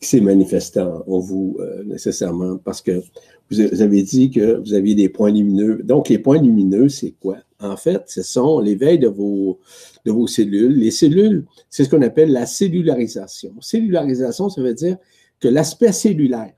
s'est 0.01 0.21
manifestant 0.21 1.03
en 1.07 1.19
vous 1.19 1.57
euh, 1.61 1.85
nécessairement 1.85 2.59
parce 2.59 2.83
que 2.83 3.03
vous 3.51 3.83
avez 3.83 4.03
dit 4.03 4.31
que 4.31 4.59
vous 4.59 4.75
aviez 4.75 4.95
des 4.95 5.09
points 5.09 5.31
lumineux. 5.31 5.83
Donc, 5.83 6.09
les 6.09 6.19
points 6.19 6.41
lumineux, 6.41 6.89
c'est 6.89 7.15
quoi? 7.21 7.37
En 7.65 7.77
fait, 7.77 8.03
ce 8.07 8.23
sont 8.23 8.61
l'éveil 8.61 8.99
de 8.99 9.09
vos, 9.09 9.59
de 10.05 10.13
vos 10.13 10.27
cellules. 10.27 10.79
Les 10.79 10.91
cellules, 10.91 11.47
c'est 11.71 11.85
ce 11.85 11.91
qu'on 11.91 12.03
appelle 12.03 12.33
la 12.33 12.47
cellularisation. 12.47 13.55
Cellularisation, 13.61 14.51
ça 14.51 14.61
veut 14.61 14.75
dire 14.75 14.99
que 15.41 15.49
l'aspect 15.49 15.93
cellulaire, 15.93 16.53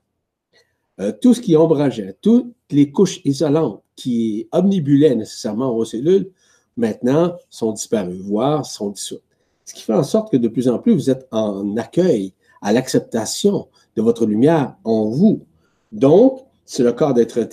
euh, 1.00 1.12
tout 1.20 1.34
ce 1.34 1.40
qui 1.40 1.56
ombrageait, 1.56 2.16
toutes 2.20 2.52
les 2.70 2.90
couches 2.90 3.20
isolantes 3.24 3.82
qui 3.94 4.48
omnibulaient 4.52 5.14
nécessairement 5.14 5.72
vos 5.74 5.84
cellules, 5.84 6.30
maintenant 6.76 7.36
sont 7.50 7.72
disparues, 7.72 8.20
voire 8.20 8.66
sont 8.66 8.90
dissoutes. 8.90 9.22
Ce 9.64 9.74
qui 9.74 9.82
fait 9.82 9.94
en 9.94 10.04
sorte 10.04 10.30
que 10.30 10.36
de 10.36 10.48
plus 10.48 10.68
en 10.68 10.78
plus, 10.78 10.94
vous 10.94 11.10
êtes 11.10 11.26
en 11.30 11.76
accueil 11.76 12.32
à 12.62 12.72
l'acceptation 12.72 13.68
de 13.96 14.02
votre 14.02 14.26
lumière 14.26 14.76
en 14.84 15.08
vous. 15.08 15.44
Donc, 15.92 16.40
c'est 16.64 16.82
le 16.82 16.92
corps 16.92 17.14
d'être 17.14 17.48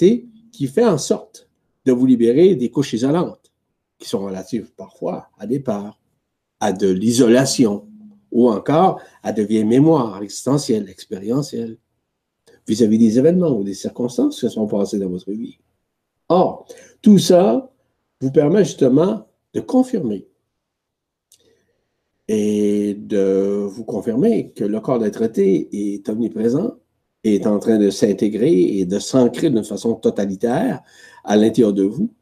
qui 0.52 0.68
fait 0.68 0.86
en 0.86 0.98
sorte 0.98 1.50
de 1.86 1.92
vous 1.92 2.06
libérer 2.06 2.56
des 2.56 2.70
couches 2.70 2.94
isolantes, 2.94 3.43
qui 4.00 4.08
sont 4.08 4.20
relatives 4.20 4.72
parfois 4.76 5.30
à 5.38 5.48
des 5.48 5.60
peurs, 5.60 6.00
à 6.60 6.74
de 6.74 6.90
l'isolation, 6.90 7.88
ou 8.32 8.50
encore 8.50 9.00
à 9.22 9.32
de 9.32 9.44
vieilles 9.44 9.66
mémoires 9.66 10.22
existentielles, 10.22 10.90
expérientielles 10.90 11.78
vis-à-vis 12.68 12.98
des 12.98 13.20
événements 13.20 13.52
ou 13.58 13.64
des 13.64 13.74
circonstances 13.74 14.36
qui 14.36 14.42
se 14.42 14.50
sont 14.50 14.68
passées 14.68 15.00
dans 15.00 15.10
votre 15.10 15.32
vie. 15.32 15.60
Or, 16.30 16.68
tout 17.02 17.20
ça 17.20 17.72
vous 18.22 18.32
permet 18.32 18.64
justement 18.64 19.28
de 19.54 19.60
confirmer 19.60 20.28
et 22.28 22.94
de 22.96 23.68
vous 23.70 23.84
confirmer 23.84 24.52
que 24.52 24.64
le 24.64 24.80
corps 24.80 25.00
d'être 25.00 25.24
est 25.36 26.10
omniprésent, 26.10 26.78
est 27.24 27.46
en 27.46 27.60
train 27.60 27.78
de 27.78 27.90
s'intégrer 27.90 28.80
et 28.80 28.86
de 28.86 29.00
s'ancrer 29.00 29.50
d'une 29.50 29.64
façon 29.64 29.96
totalitaire 29.96 30.82
à 31.24 31.36
l'intérieur 31.36 31.74
de 31.74 31.84
vous 31.84 32.14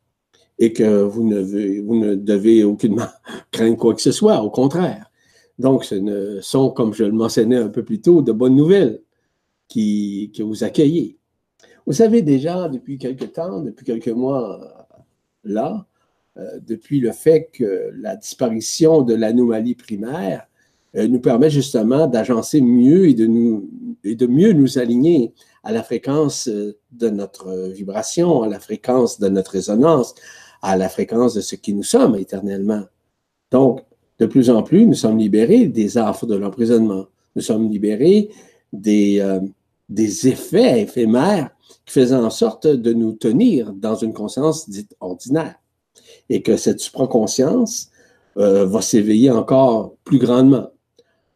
et 0.62 0.74
que 0.74 1.02
vous 1.02 1.24
ne, 1.28 2.16
devez 2.16 2.64
aucunement 2.64 3.08
craindre 3.52 3.78
quoi 3.78 3.96
que 3.96 4.02
ce 4.02 4.12
soit, 4.12 4.42
au 4.42 4.52
contraire. 4.52 5.12
Donc, 5.60 5.84
ce 5.84 6.40
sont, 6.42 6.70
comme 6.70 6.94
je 6.94 7.04
le 7.04 7.12
mentionnais 7.12 7.58
un 7.58 7.70
peu 7.70 7.84
plus 7.84 8.00
tôt, 8.00 8.22
de 8.22 8.32
bonnes 8.32 8.56
nouvelles 8.56 9.02
qui, 9.68 10.32
que 10.38 10.44
vous 10.44 10.64
accueillez. 10.64 11.18
Vous 11.88 11.94
savez 11.94 12.22
déjà 12.22 12.70
depuis 12.70 13.00
quelque 13.00 13.26
temps, 13.26 13.62
depuis 13.62 13.86
quelques 13.86 14.08
mois 14.08 14.88
là, 15.44 15.86
euh, 16.38 16.60
depuis 16.66 17.00
le 17.00 17.12
fait 17.12 17.50
que 17.52 17.90
la 17.96 18.16
disparition 18.16 19.02
de 19.02 19.16
l'anomalie 19.16 19.76
primaire 19.76 20.48
euh, 20.96 21.08
nous 21.08 21.20
permet 21.20 21.50
justement 21.50 22.06
d'agencer 22.08 22.62
mieux 22.62 23.08
et 23.08 23.14
de, 23.16 24.28
mieux 24.28 24.54
nous 24.54 24.78
aligner 24.78 25.34
à 25.64 25.72
la 25.72 25.82
fréquence 25.84 26.48
euh, 26.48 26.78
de 26.92 27.10
notre 27.10 27.70
vibration, 27.72 28.44
à 28.44 28.48
la 28.48 28.60
fréquence 28.60 29.20
de 29.20 29.28
notre 29.28 29.52
résonance, 29.52 30.14
à 30.62 30.78
la 30.78 30.90
fréquence 30.90 31.34
de 31.34 31.42
ce 31.42 31.56
qui 31.56 31.74
nous 31.74 31.84
sommes 31.84 32.16
éternellement. 32.16 32.84
Donc, 33.52 33.82
de 34.20 34.26
plus 34.26 34.50
en 34.50 34.64
plus, 34.64 34.86
nous 34.86 34.94
sommes 34.94 35.18
libérés 35.18 35.66
des 35.66 35.98
affres 35.98 36.26
de 36.26 36.36
l'emprisonnement. 36.36 37.06
Nous 37.36 37.42
sommes 37.42 37.70
libérés 37.70 38.30
des, 38.72 39.40
des 39.90 40.28
effets 40.28 40.82
éphémères 40.82 41.50
qui 41.86 41.94
faisaient 41.94 42.16
en 42.16 42.30
sorte 42.30 42.68
de 42.68 42.94
nous 42.94 43.14
tenir 43.14 43.74
dans 43.74 43.96
une 43.96 44.14
conscience 44.14 44.70
dite 44.70 44.96
ordinaire. 45.00 45.56
Et 46.30 46.42
que 46.42 46.56
cette 46.56 46.80
supraconscience 46.80 47.92
euh, 48.38 48.66
va 48.66 48.82
s'éveiller 48.82 49.30
encore 49.30 49.96
plus 50.06 50.18
grandement. 50.18 50.70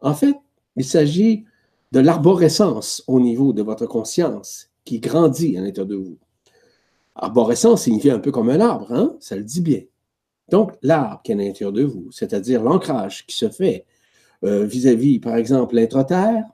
En 0.00 0.14
fait, 0.14 0.34
il 0.76 0.84
s'agit 0.84 1.44
de 1.92 2.00
l'arborescence 2.00 3.04
au 3.06 3.20
niveau 3.20 3.52
de 3.52 3.62
votre 3.62 3.86
conscience 3.86 4.68
qui 4.84 4.98
grandit 4.98 5.58
à 5.58 5.60
l'intérieur 5.60 5.86
de 5.86 5.96
vous. 5.96 6.16
Arborescence 7.16 7.82
signifie 7.82 8.10
un 8.10 8.18
peu 8.18 8.30
comme 8.30 8.50
un 8.50 8.60
arbre, 8.60 8.92
hein? 8.92 9.16
ça 9.20 9.36
le 9.36 9.42
dit 9.42 9.62
bien. 9.62 9.80
Donc, 10.50 10.72
l'arbre 10.82 11.22
qui 11.24 11.32
est 11.32 11.34
à 11.34 11.38
l'intérieur 11.38 11.72
de 11.72 11.82
vous, 11.82 12.08
c'est-à-dire 12.12 12.62
l'ancrage 12.62 13.26
qui 13.26 13.36
se 13.36 13.48
fait 13.48 13.84
euh, 14.44 14.64
vis-à-vis, 14.64 15.18
par 15.18 15.36
exemple, 15.36 15.74
l'intraterre, 15.74 16.44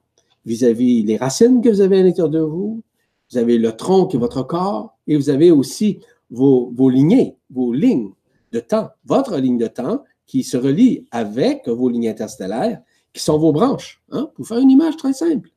vis-à-vis 0.47 1.03
les 1.03 1.17
racines 1.17 1.61
que 1.61 1.69
vous 1.69 1.81
avez 1.81 2.01
à 2.01 2.03
l'intérieur 2.03 2.31
de 2.31 2.41
vous, 2.41 2.83
vous 3.31 3.39
avez 3.39 3.59
le 3.59 3.73
tronc 3.73 4.07
qui 4.07 4.17
est 4.17 4.21
votre 4.21 4.43
corps, 4.43 4.97
et 5.07 5.17
vous 5.17 5.31
avez 5.31 5.51
aussi 5.51 5.99
vos, 6.31 6.71
vos 6.75 6.89
lignées, 6.89 7.37
vos 7.51 7.73
lignes 7.73 8.13
de 8.53 8.61
temps, 8.61 8.91
votre 9.05 9.37
ligne 9.39 9.59
de 9.59 9.67
temps 9.67 10.05
qui 10.27 10.45
se 10.45 10.57
relie 10.57 11.07
avec 11.11 11.69
vos 11.69 11.89
lignes 11.89 12.09
interstellaires, 12.09 12.81
qui 13.13 13.23
sont 13.23 13.39
vos 13.39 13.53
branches, 13.53 14.03
hein, 14.11 14.31
pour 14.35 14.47
faire 14.47 14.59
une 14.59 14.71
image 14.71 14.97
très 14.97 15.13
simple. 15.13 15.51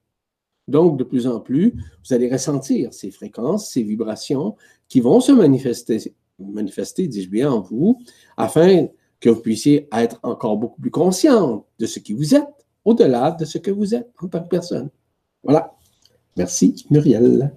Donc, 0.68 0.98
de 0.98 1.04
plus 1.04 1.28
en 1.28 1.40
plus, 1.40 1.74
vous 1.74 2.14
allez 2.14 2.32
ressentir 2.32 2.94
ces 2.94 3.12
fréquences, 3.12 3.70
ces 3.70 3.84
vibrations 3.84 4.56
qui 4.88 5.00
vont 5.00 5.20
se 5.20 5.32
manifester, 5.32 7.08
dis-je 7.08 7.30
bien, 7.30 7.52
en 7.52 7.62
vous, 7.62 8.00
afin 8.36 8.88
que 9.20 9.30
vous 9.30 9.42
puissiez 9.42 9.88
être 9.92 10.20
encore 10.24 10.58
beaucoup 10.58 10.82
plus 10.82 10.92
conscient 10.92 11.66
de 11.80 11.86
ce 11.86 12.00
qui 12.00 12.14
vous 12.14 12.36
êtes 12.36 12.66
au-delà 12.84 13.32
de 13.32 13.46
ce 13.46 13.58
que 13.58 13.72
vous 13.72 13.96
êtes 13.96 14.12
en 14.22 14.28
tant 14.28 14.42
que 14.42 14.50
personne. 14.50 14.90
Voilà. 15.44 15.76
Merci, 16.38 16.86
Muriel. 16.90 17.52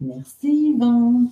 Merci 0.00 0.72
Yvan. 0.74 1.24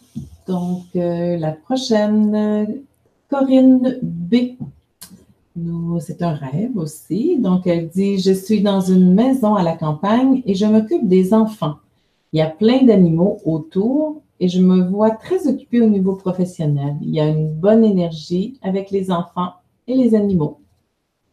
Donc, 0.47 0.85
euh, 0.97 1.37
la 1.37 1.53
prochaine, 1.53 2.85
Corinne 3.29 3.99
B. 4.03 4.57
C'est 6.01 6.23
un 6.23 6.35
rêve 6.35 6.77
aussi. 6.77 7.39
Donc, 7.39 7.67
elle 7.67 7.89
dit, 7.89 8.19
je 8.19 8.33
suis 8.33 8.61
dans 8.61 8.81
une 8.81 9.15
maison 9.15 9.55
à 9.55 9.63
la 9.63 9.77
campagne 9.77 10.43
et 10.47 10.55
je 10.55 10.67
m'occupe 10.67 11.07
des 11.07 11.33
enfants. 11.33 11.77
Il 12.33 12.39
y 12.39 12.43
a 12.43 12.51
plein 12.51 12.83
d'animaux 12.83 13.41
autour 13.45 14.21
et 14.41 14.49
je 14.49 14.61
me 14.61 14.83
vois 14.83 15.13
très 15.13 15.47
occupée 15.47 15.81
au 15.81 15.89
niveau 15.89 16.15
professionnel. 16.17 16.97
Il 17.01 17.11
y 17.11 17.21
a 17.21 17.29
une 17.29 17.55
bonne 17.55 17.85
énergie 17.85 18.59
avec 18.63 18.91
les 18.91 19.13
enfants 19.13 19.53
et 19.87 19.95
les 19.95 20.17
animaux. 20.17 20.59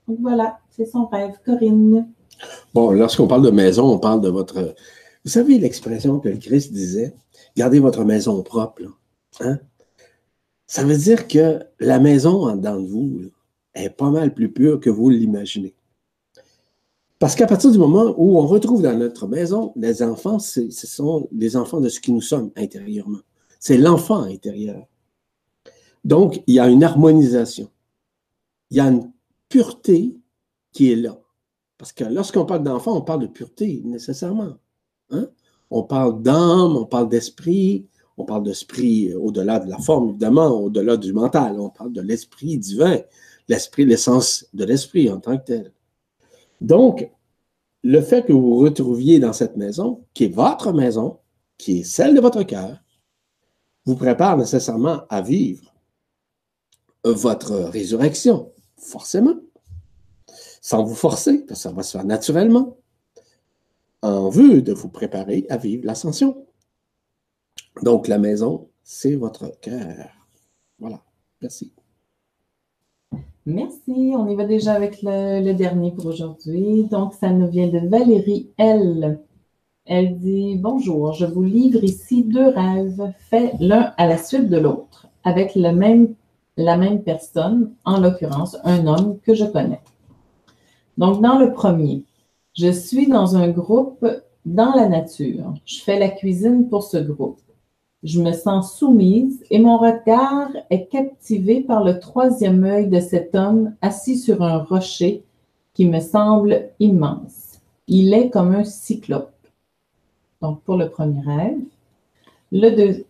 Donc 0.08 0.20
voilà, 0.22 0.60
c'est 0.70 0.86
son 0.86 1.08
rêve. 1.08 1.34
Corinne. 1.44 2.08
Bon, 2.76 2.92
lorsqu'on 2.92 3.28
parle 3.28 3.44
de 3.44 3.52
maison, 3.52 3.92
on 3.92 4.00
parle 4.00 4.22
de 4.22 4.30
votre... 4.30 4.76
Vous 5.26 5.32
savez 5.32 5.58
l'expression 5.58 6.20
que 6.20 6.30
le 6.30 6.38
Christ 6.38 6.72
disait, 6.72 7.16
gardez 7.58 7.80
votre 7.80 8.04
maison 8.04 8.44
propre. 8.44 8.84
Hein? 9.40 9.58
Ça 10.68 10.84
veut 10.84 10.98
dire 10.98 11.28
que 11.28 11.60
la 11.80 12.00
maison 12.00 12.48
en 12.48 12.56
dedans 12.56 12.80
de 12.80 12.88
vous 12.88 13.32
est 13.74 13.90
pas 13.90 14.10
mal 14.10 14.34
plus 14.34 14.52
pure 14.52 14.80
que 14.80 14.90
vous 14.90 15.10
l'imaginez. 15.10 15.76
Parce 17.20 17.36
qu'à 17.36 17.46
partir 17.46 17.72
du 17.72 17.78
moment 17.78 18.16
où 18.18 18.40
on 18.40 18.48
retrouve 18.48 18.82
dans 18.82 18.98
notre 18.98 19.28
maison, 19.28 19.74
les 19.76 20.02
enfants, 20.02 20.40
ce 20.40 20.70
sont 20.72 21.28
les 21.32 21.56
enfants 21.56 21.80
de 21.80 21.88
ce 21.88 22.00
qui 22.00 22.12
nous 22.12 22.22
sommes 22.22 22.52
intérieurement. 22.58 23.20
C'est 23.60 23.78
l'enfant 23.78 24.24
intérieur. 24.24 24.88
Donc, 26.04 26.42
il 26.48 26.56
y 26.56 26.60
a 26.60 26.68
une 26.68 26.84
harmonisation. 26.84 27.70
Il 28.72 28.78
y 28.78 28.80
a 28.80 28.88
une 28.88 29.12
pureté 29.50 30.18
qui 30.72 30.92
est 30.92 30.96
là. 30.96 31.20
Parce 31.78 31.94
que 31.94 32.04
lorsqu'on 32.04 32.46
parle 32.46 32.64
d'enfant, 32.64 32.98
on 32.98 33.02
parle 33.02 33.22
de 33.22 33.28
pureté, 33.28 33.82
nécessairement. 33.86 34.54
Hein? 35.12 35.28
On 35.70 35.84
parle 35.84 36.22
d'âme, 36.24 36.76
on 36.76 36.86
parle 36.86 37.10
d'esprit, 37.10 37.86
on 38.18 38.26
parle 38.26 38.44
d'esprit 38.44 39.14
au-delà 39.14 39.60
de 39.60 39.70
la 39.70 39.78
forme, 39.78 40.10
évidemment, 40.10 40.50
au-delà 40.60 40.98
du 40.98 41.14
mental. 41.14 41.60
On 41.60 41.70
parle 41.70 41.92
de 41.92 42.02
l'esprit 42.02 42.58
divin, 42.58 43.00
l'esprit, 43.52 43.86
l'essence 43.86 44.46
de 44.54 44.64
l'esprit 44.64 45.12
en 45.12 45.20
tant 45.20 45.38
que 45.38 45.44
tel. 45.44 45.74
Donc, 46.62 47.10
le 47.84 48.02
fait 48.02 48.26
que 48.26 48.32
vous 48.32 48.42
vous 48.42 48.60
retrouviez 48.60 49.20
dans 49.20 49.34
cette 49.34 49.58
maison, 49.58 50.06
qui 50.14 50.26
est 50.26 50.34
votre 50.34 50.72
maison, 50.72 51.20
qui 51.58 51.80
est 51.80 51.84
celle 51.84 52.16
de 52.16 52.22
votre 52.22 52.44
cœur, 52.44 52.82
vous 53.86 53.96
prépare 53.96 54.38
nécessairement 54.38 55.02
à 55.10 55.22
vivre 55.22 55.74
votre 57.04 57.54
résurrection, 57.56 58.54
forcément, 58.78 59.36
sans 60.62 60.84
vous 60.84 60.96
forcer, 60.96 61.40
parce 61.40 61.60
que 61.60 61.64
ça 61.64 61.72
va 61.72 61.84
se 61.84 61.92
faire 61.98 62.06
naturellement, 62.06 62.78
en 64.02 64.30
vue 64.30 64.62
de 64.62 64.74
vous 64.74 64.90
préparer 64.90 65.46
à 65.50 65.58
vivre 65.58 65.86
l'ascension. 65.86 66.48
Donc, 67.84 68.08
la 68.08 68.18
maison, 68.18 68.70
c'est 68.84 69.16
votre 69.16 69.60
cœur. 69.60 70.10
Voilà. 70.80 71.04
Merci. 71.42 71.74
Merci. 73.48 74.14
On 74.16 74.28
y 74.28 74.36
va 74.36 74.46
déjà 74.46 74.74
avec 74.74 75.02
le, 75.02 75.54
dernier 75.54 75.92
pour 75.92 76.06
aujourd'hui. 76.06 76.84
Donc, 76.84 77.14
ça 77.14 77.32
nous 77.32 77.48
vient 77.48 77.68
de 77.68 77.80
Valérie 77.88 78.52
L. 78.58 79.20
Elle 79.86 80.20
dit 80.20 80.58
Bonjour, 80.60 81.14
je 81.14 81.26
vous 81.26 81.42
livre 81.42 81.84
ici 81.84 82.24
deux 82.24 82.50
rêves 82.50 83.12
faits 83.18 83.54
l'un 83.60 83.94
à 83.98 84.06
la 84.06 84.18
suite 84.18 84.48
de 84.48 84.58
l'autre, 84.58 85.08
avec 85.24 85.56
la 85.56 85.72
même 85.74 87.04
personne, 87.04 87.74
en 87.84 88.00
l'occurrence 88.00 88.58
un 88.64 88.86
homme 88.86 89.18
que 89.24 89.34
je 89.34 89.46
connais. 89.46 89.82
Donc, 91.00 91.20
dans 91.22 91.40
le 91.40 91.52
premier, 91.52 92.06
je 92.56 92.72
suis 92.72 93.08
dans 93.08 93.36
un 93.36 93.50
groupe 93.50 94.06
dans 94.46 94.74
la 94.76 94.88
nature. 94.88 95.56
Je 95.66 95.82
fais 95.82 95.98
la 95.98 96.10
cuisine 96.10 96.70
pour 96.70 96.84
ce 96.84 96.98
groupe. 96.98 97.40
Je 98.04 98.20
me 98.20 98.32
sens 98.32 98.78
soumise 98.78 99.44
et 99.52 99.60
mon 99.60 99.78
regard 99.78 100.50
est 100.72 100.88
captivé 100.88 101.62
par 101.62 101.84
le 101.84 102.00
troisième 102.00 102.64
œil 102.64 102.88
de 102.88 103.00
cet 103.00 103.36
homme 103.36 103.76
assis 103.82 104.18
sur 104.18 104.42
un 104.42 104.58
rocher 104.58 105.24
qui 105.74 105.86
me 105.86 106.00
semble 106.00 106.70
immense. 106.80 107.60
Il 107.88 108.14
est 108.14 108.30
comme 108.30 108.56
un 108.56 108.64
cyclope. 108.64 109.32
Donc, 110.42 110.62
pour 110.64 110.78
le 110.78 110.90
premier 110.90 111.22
rêve. 111.22 111.60
Le 112.52 112.70
deux. 112.72 113.06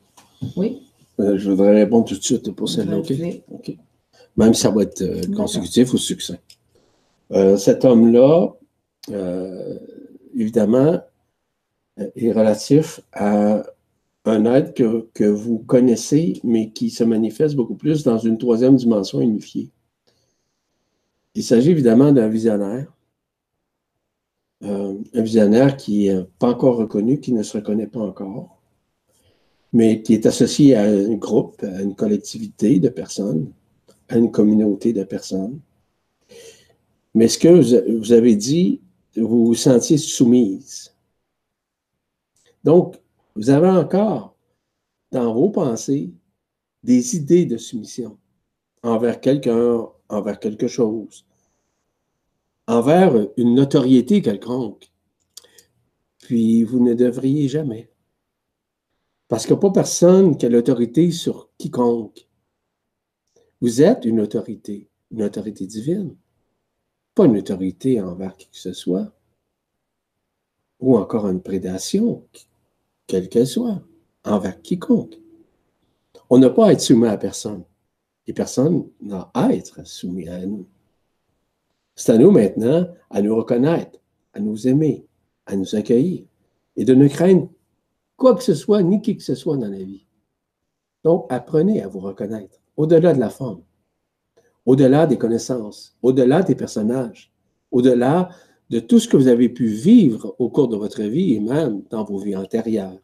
Oui? 0.58 0.82
Euh, 1.20 1.38
je 1.38 1.50
voudrais 1.50 1.74
répondre 1.74 2.06
tout 2.06 2.16
de 2.16 2.24
suite 2.24 2.52
pour 2.52 2.68
celle-là. 2.68 3.02
Même 4.38 4.54
si 4.54 4.62
ça 4.62 4.72
va 4.72 4.84
être 4.84 5.02
euh, 5.02 5.22
consécutif 5.36 5.94
ou 5.94 5.98
succès. 5.98 6.40
Euh, 7.32 7.58
cet 7.58 7.86
homme-là, 7.86 8.50
évidemment, 10.36 11.00
est 11.98 12.32
relatif 12.32 13.02
à 13.14 13.64
un 14.26 14.46
être 14.46 14.74
que, 14.74 15.24
vous 15.26 15.60
connaissez, 15.60 16.40
mais 16.44 16.72
qui 16.72 16.90
se 16.90 17.04
manifeste 17.04 17.56
beaucoup 17.56 17.76
plus 17.76 18.04
dans 18.04 18.18
une 18.18 18.38
troisième 18.38 18.76
dimension 18.76 19.20
unifiée. 19.20 19.72
Il 21.34 21.44
s'agit 21.44 21.72
évidemment 21.72 22.12
d'un 22.12 22.28
visionnaire, 22.28 22.92
euh, 24.64 24.96
un 25.14 25.22
visionnaire 25.22 25.76
qui 25.78 26.10
n'est 26.10 26.24
pas 26.38 26.50
encore 26.50 26.78
reconnu, 26.78 27.20
qui 27.20 27.34
ne 27.34 27.42
se 27.42 27.58
reconnaît 27.58 27.88
pas 27.88 28.02
encore, 28.02 28.62
mais 29.74 30.02
qui 30.04 30.14
est 30.14 30.26
associé 30.26 30.76
à 30.76 30.84
un 30.84 31.16
groupe, 31.16 31.64
à 31.64 31.82
une 31.82 31.96
collectivité 31.96 32.80
de 32.80 32.90
personnes, 32.90 33.52
à 34.10 34.18
une 34.18 34.30
communauté 34.30 34.94
de 34.94 35.04
personnes. 35.04 35.60
Mais 37.16 37.28
ce 37.28 37.40
que 37.40 37.98
vous 37.98 38.12
avez 38.12 38.36
dit, 38.36 38.82
vous 39.16 39.48
vous 39.48 39.56
sentiez 39.56 39.98
soumise. 39.98 40.94
Donc, 42.64 43.01
vous 43.36 43.50
avez 43.50 43.70
encore 43.70 44.36
dans 45.12 45.34
vos 45.34 45.50
pensées 45.50 46.14
des 46.84 47.16
idées 47.16 47.46
de 47.46 47.58
soumission 47.58 48.18
envers 48.84 49.22
quelqu'un, 49.22 49.88
envers 50.10 50.40
quelque 50.40 50.68
chose, 50.68 51.26
envers 52.68 53.28
une 53.38 53.56
notoriété 53.56 54.22
quelconque. 54.22 54.92
Puis 56.20 56.64
vous 56.64 56.80
ne 56.80 56.94
devriez 56.94 57.48
jamais. 57.48 57.92
Parce 59.28 59.46
qu'il 59.46 59.54
n'y 59.54 59.60
a 59.60 59.62
pas 59.62 59.72
personne 59.72 60.38
qui 60.38 60.46
a 60.46 60.50
l'autorité 60.50 61.12
sur 61.12 61.50
quiconque. 61.58 62.28
Vous 63.62 63.82
êtes 63.82 64.06
une 64.06 64.20
autorité, 64.20 64.90
une 65.12 65.24
autorité 65.24 65.68
divine, 65.68 66.16
pas 67.16 67.26
une 67.26 67.38
autorité 67.38 68.02
envers 68.02 68.36
qui 68.36 68.50
que 68.50 68.58
ce 68.58 68.74
soit, 68.74 69.14
ou 70.80 70.98
encore 70.98 71.30
une 71.30 71.42
prédation 71.42 72.26
quelle 73.12 73.28
qu'elle 73.28 73.46
soit, 73.46 73.82
envers 74.24 74.62
quiconque. 74.62 75.20
On 76.30 76.38
n'a 76.38 76.50
pas 76.50 76.68
à 76.68 76.72
être 76.72 76.80
soumis 76.80 77.10
à 77.10 77.18
personne. 77.18 77.66
Et 78.26 78.32
personne 78.32 78.88
n'a 79.02 79.30
à 79.34 79.54
être 79.54 79.86
soumis 79.86 80.30
à 80.30 80.46
nous. 80.46 80.66
C'est 81.94 82.14
à 82.14 82.18
nous 82.18 82.32
maintenant 82.32 82.88
à 83.10 83.22
nous 83.22 83.36
reconnaître, 83.36 84.00
à 84.34 84.40
nous 84.40 84.66
aimer, 84.66 85.06
à 85.46 85.58
nous 85.58 85.76
accueillir 85.76 86.24
et 86.78 86.86
de 86.86 86.96
ne 86.96 87.10
craindre 87.10 87.50
quoi 88.16 88.34
que 88.34 88.44
ce 88.44 88.56
soit 88.56 88.82
ni 88.82 89.02
qui 89.02 89.18
que 89.18 89.24
ce 89.24 89.36
soit 89.36 89.58
dans 89.58 89.68
la 89.68 89.84
vie. 89.84 90.08
Donc, 91.04 91.26
apprenez 91.30 91.82
à 91.84 91.90
vous 91.90 92.00
reconnaître 92.00 92.62
au-delà 92.78 93.14
de 93.14 93.20
la 93.20 93.30
forme, 93.30 93.64
au-delà 94.66 95.06
des 95.06 95.18
connaissances, 95.18 95.98
au-delà 96.02 96.44
des 96.44 96.56
personnages, 96.56 97.34
au-delà 97.72 98.30
de 98.72 98.80
tout 98.80 99.00
ce 99.00 99.08
que 99.10 99.18
vous 99.18 99.28
avez 99.28 99.50
pu 99.50 99.68
vivre 99.68 100.34
au 100.40 100.50
cours 100.50 100.70
de 100.70 100.78
votre 100.78 101.04
vie 101.04 101.34
et 101.34 101.42
même 101.42 101.84
dans 101.90 102.06
vos 102.06 102.18
vies 102.18 102.38
antérieures. 102.38 102.98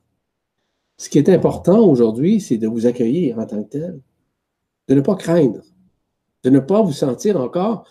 Ce 0.96 1.10
qui 1.10 1.18
est 1.18 1.28
important 1.28 1.86
aujourd'hui, 1.86 2.40
c'est 2.40 2.58
de 2.58 2.70
vous 2.70 2.86
accueillir 2.86 3.38
en 3.38 3.46
tant 3.46 3.62
que 3.64 3.70
tel, 3.70 4.00
de 4.88 4.96
ne 4.96 5.02
pas 5.02 5.16
craindre, 5.16 5.62
de 6.44 6.50
ne 6.50 6.60
pas 6.60 6.82
vous 6.82 6.94
sentir 6.94 7.40
encore 7.40 7.84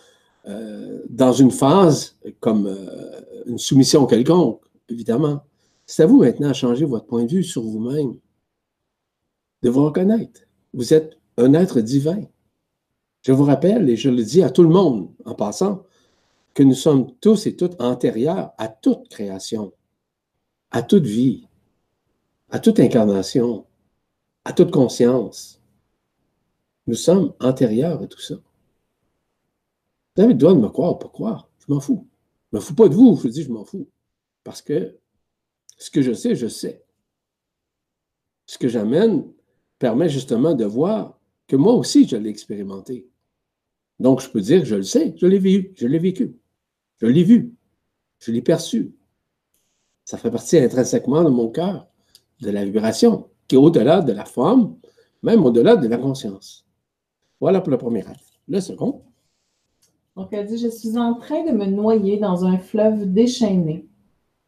euh, 0.47 1.03
dans 1.07 1.31
une 1.31 1.51
phase 1.51 2.17
comme 2.39 2.65
euh, 2.65 3.21
une 3.45 3.59
soumission 3.59 4.07
quelconque, 4.07 4.61
évidemment. 4.89 5.41
C'est 5.85 6.01
à 6.01 6.07
vous 6.07 6.17
maintenant 6.17 6.49
à 6.49 6.53
changer 6.53 6.83
votre 6.83 7.05
point 7.05 7.25
de 7.25 7.31
vue 7.31 7.43
sur 7.43 7.61
vous-même, 7.61 8.17
de 9.61 9.69
vous 9.69 9.85
reconnaître. 9.85 10.41
Vous 10.73 10.95
êtes 10.95 11.19
un 11.37 11.53
être 11.53 11.79
divin. 11.79 12.23
Je 13.21 13.33
vous 13.33 13.43
rappelle, 13.43 13.87
et 13.87 13.95
je 13.95 14.09
le 14.09 14.23
dis 14.23 14.41
à 14.41 14.49
tout 14.49 14.63
le 14.63 14.69
monde 14.69 15.11
en 15.25 15.35
passant, 15.35 15.83
que 16.57 16.63
nous 16.63 16.73
sommes 16.73 17.15
tous 17.19 17.45
et 17.45 17.55
toutes 17.55 17.79
antérieurs 17.79 18.51
à 18.57 18.67
toute 18.67 19.09
création, 19.09 19.73
à 20.71 20.81
toute 20.81 21.05
vie, 21.05 21.47
à 22.49 22.57
toute 22.57 22.79
incarnation, 22.79 23.67
à 24.43 24.53
toute 24.53 24.71
conscience. 24.71 25.61
Nous 26.87 26.95
sommes 26.95 27.35
antérieurs 27.39 28.01
à 28.01 28.07
tout 28.07 28.19
ça. 28.19 28.37
Vous 30.15 30.23
avez 30.23 30.33
le 30.33 30.39
droit 30.39 30.55
de 30.55 30.59
me 30.59 30.69
croire 30.69 30.93
ou 30.93 30.95
pas 30.95 31.09
croire. 31.09 31.47
Je 31.59 31.71
m'en 31.71 31.79
fous. 31.79 32.07
Je 32.51 32.57
m'en 32.57 32.63
fous 32.63 32.73
pas 32.73 32.89
de 32.89 32.95
vous, 32.95 33.15
je 33.17 33.21
vous 33.21 33.29
dis, 33.29 33.43
je 33.43 33.51
m'en 33.51 33.63
fous. 33.63 33.87
Parce 34.43 34.63
que 34.63 34.97
ce 35.77 35.91
que 35.91 36.01
je 36.01 36.13
sais, 36.13 36.35
je 36.35 36.47
sais. 36.47 36.83
Ce 38.47 38.57
que 38.57 38.67
j'amène 38.67 39.31
permet 39.77 40.09
justement 40.09 40.55
de 40.55 40.65
voir 40.65 41.19
que 41.45 41.55
moi 41.55 41.73
aussi, 41.73 42.07
je 42.07 42.17
l'ai 42.17 42.31
expérimenté. 42.31 43.07
Donc, 43.99 44.21
je 44.21 44.29
peux 44.31 44.41
dire 44.41 44.65
je 44.65 44.73
le 44.73 44.81
sais, 44.81 45.13
je 45.17 45.27
l'ai 45.27 45.37
vécu, 45.37 45.73
je 45.75 45.85
l'ai 45.85 45.99
vécu. 45.99 46.35
Je 46.97 47.05
l'ai 47.05 47.23
vu. 47.23 47.53
Je 48.19 48.31
l'ai 48.31 48.41
perçu. 48.41 48.95
Ça 50.05 50.17
fait 50.17 50.31
partie 50.31 50.57
intrinsèquement 50.57 51.23
de 51.23 51.29
mon 51.29 51.49
cœur, 51.49 51.87
de 52.41 52.49
la 52.49 52.65
vibration, 52.65 53.27
qui 53.47 53.55
est 53.55 53.59
au-delà 53.59 54.01
de 54.01 54.13
la 54.13 54.25
forme, 54.25 54.77
même 55.21 55.45
au-delà 55.45 55.75
de 55.75 55.87
la 55.87 55.97
conscience. 55.97 56.65
Voilà 57.39 57.61
pour 57.61 57.71
le 57.71 57.77
premier 57.77 58.01
rêve. 58.01 58.15
Le 58.47 58.59
second. 58.59 59.01
Donc, 60.15 60.29
elle 60.31 60.47
dit 60.47 60.57
Je 60.57 60.69
suis 60.69 60.97
en 60.97 61.13
train 61.15 61.45
de 61.45 61.51
me 61.51 61.65
noyer 61.65 62.17
dans 62.17 62.45
un 62.45 62.57
fleuve 62.57 63.11
déchaîné. 63.11 63.85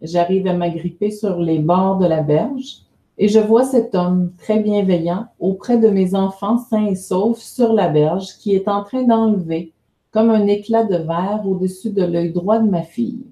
J'arrive 0.02 0.48
à 0.48 0.54
m'agripper 0.54 1.12
sur 1.12 1.40
les 1.40 1.60
bords 1.60 1.98
de 1.98 2.08
la 2.08 2.24
berge 2.24 2.84
et 3.18 3.28
je 3.28 3.40
vois 3.40 3.66
cet 3.66 3.94
homme 3.96 4.32
très 4.38 4.62
bienveillant 4.62 5.28
auprès 5.40 5.78
de 5.78 5.90
mes 5.90 6.16
enfants 6.16 6.58
sains 6.58 6.86
et 6.86 6.96
saufs 6.96 7.38
sur 7.38 7.74
la 7.74 7.90
berge 7.90 8.38
qui 8.38 8.56
est 8.56 8.70
en 8.70 8.84
train 8.84 9.04
d'enlever 9.04 9.74
comme 10.12 10.30
un 10.30 10.48
éclat 10.48 10.84
de 10.84 10.96
verre 10.96 11.44
au-dessus 11.46 11.92
de 11.92 12.04
l'œil 12.04 12.32
droit 12.32 12.60
de 12.60 12.70
ma 12.70 12.84
fille. 12.84 13.26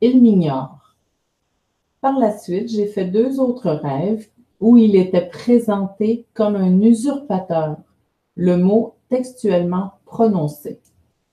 Il 0.00 0.22
m'ignore. 0.22 0.96
Par 2.00 2.18
la 2.18 2.36
suite, 2.36 2.68
j'ai 2.68 2.86
fait 2.86 3.06
deux 3.06 3.40
autres 3.40 3.70
rêves 3.70 4.28
où 4.60 4.76
il 4.76 4.96
était 4.96 5.26
présenté 5.26 6.26
comme 6.34 6.56
un 6.56 6.80
usurpateur, 6.80 7.76
le 8.36 8.56
mot 8.56 8.94
textuellement 9.08 9.92
prononcé. 10.04 10.80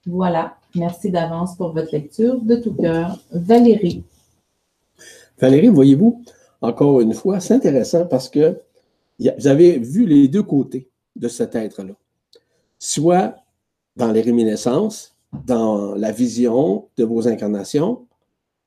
Voilà, 0.06 0.58
merci 0.76 1.12
d'avance 1.12 1.56
pour 1.56 1.74
votre 1.74 1.92
lecture. 1.92 2.42
De 2.42 2.56
tout 2.56 2.74
cœur, 2.74 3.20
Valérie. 3.32 4.04
Valérie, 5.40 5.70
voyez-vous, 5.70 6.24
encore 6.62 7.02
une 7.02 7.14
fois, 7.14 7.40
c'est 7.40 7.54
intéressant 7.54 8.06
parce 8.06 8.30
que 8.30 8.60
vous 9.20 9.48
avez 9.48 9.78
vu 9.78 10.06
les 10.06 10.28
deux 10.28 10.44
côtés 10.44 10.90
de 11.16 11.28
cet 11.28 11.56
être-là. 11.56 11.94
Soit 12.80 13.36
dans 13.96 14.12
les 14.12 14.22
réminiscences, 14.22 15.16
dans 15.46 15.96
la 15.96 16.12
vision 16.12 16.88
de 16.98 17.04
vos 17.04 17.28
incarnations, 17.28 18.08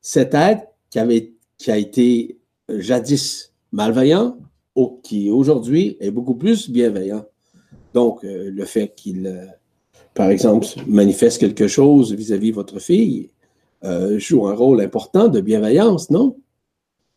cet 0.00 0.34
être 0.34 0.66
qui, 0.90 0.98
a 1.70 1.76
été 1.76 2.38
jadis 2.68 3.52
malveillant, 3.72 4.38
ou 4.76 5.00
qui 5.02 5.30
aujourd'hui 5.30 5.96
est 6.00 6.10
beaucoup 6.10 6.34
plus 6.34 6.68
bienveillant. 6.68 7.24
Donc, 7.92 8.24
euh, 8.24 8.50
le 8.50 8.64
fait 8.64 8.92
qu'il, 8.96 9.26
euh, 9.26 9.46
par 10.14 10.30
exemple, 10.30 10.66
manifeste 10.86 11.38
quelque 11.38 11.68
chose 11.68 12.12
vis-à-vis 12.12 12.50
de 12.50 12.56
votre 12.56 12.80
fille, 12.80 13.30
euh, 13.84 14.18
joue 14.18 14.46
un 14.46 14.54
rôle 14.54 14.80
important 14.80 15.28
de 15.28 15.40
bienveillance, 15.40 16.10
non? 16.10 16.36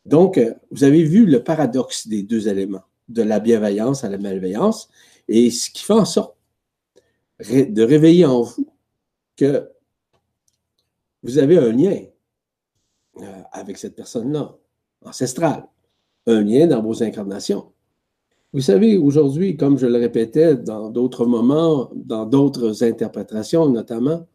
Donc, 0.06 0.40
vous 0.70 0.84
avez 0.84 1.02
vu 1.02 1.26
le 1.26 1.42
paradoxe 1.42 2.08
des 2.08 2.22
deux 2.22 2.48
éléments, 2.48 2.84
de 3.08 3.22
la 3.22 3.40
bienveillance 3.40 4.04
à 4.04 4.08
la 4.08 4.18
malveillance, 4.18 4.88
et 5.28 5.50
ce 5.50 5.70
qui 5.70 5.82
fait 5.82 5.92
en 5.92 6.04
sorte 6.04 6.37
de 7.40 7.82
réveiller 7.82 8.26
en 8.26 8.42
vous 8.42 8.66
que 9.36 9.68
vous 11.22 11.38
avez 11.38 11.58
un 11.58 11.72
lien 11.72 12.02
avec 13.52 13.78
cette 13.78 13.96
personne-là, 13.96 14.56
ancestrale, 15.04 15.66
un 16.26 16.42
lien 16.42 16.66
dans 16.66 16.82
vos 16.82 17.02
incarnations. 17.02 17.72
Vous 18.52 18.60
savez, 18.60 18.96
aujourd'hui, 18.96 19.56
comme 19.56 19.78
je 19.78 19.86
le 19.86 19.98
répétais 19.98 20.56
dans 20.56 20.90
d'autres 20.90 21.26
moments, 21.26 21.90
dans 21.94 22.24
d'autres 22.24 22.82
interprétations 22.82 23.68
notamment, 23.68 24.26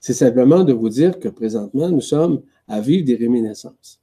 c'est 0.00 0.14
simplement 0.14 0.64
de 0.64 0.72
vous 0.72 0.88
dire 0.88 1.20
que 1.20 1.28
présentement, 1.28 1.88
nous 1.88 2.00
sommes 2.00 2.42
à 2.66 2.80
vivre 2.80 3.04
des 3.04 3.14
réminiscences. 3.14 4.00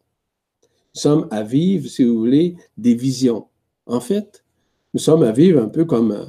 Nous 0.96 1.02
sommes 1.02 1.28
à 1.30 1.44
vivre, 1.44 1.90
si 1.90 2.06
vous 2.06 2.18
voulez, 2.18 2.56
des 2.78 2.96
visions. 2.96 3.48
En 3.86 4.00
fait, 4.00 4.46
nous 4.94 5.00
sommes 5.00 5.24
à 5.24 5.34
vivre 5.34 5.62
un 5.62 5.68
peu 5.68 5.84
comme 5.84 6.12
euh, 6.14 6.26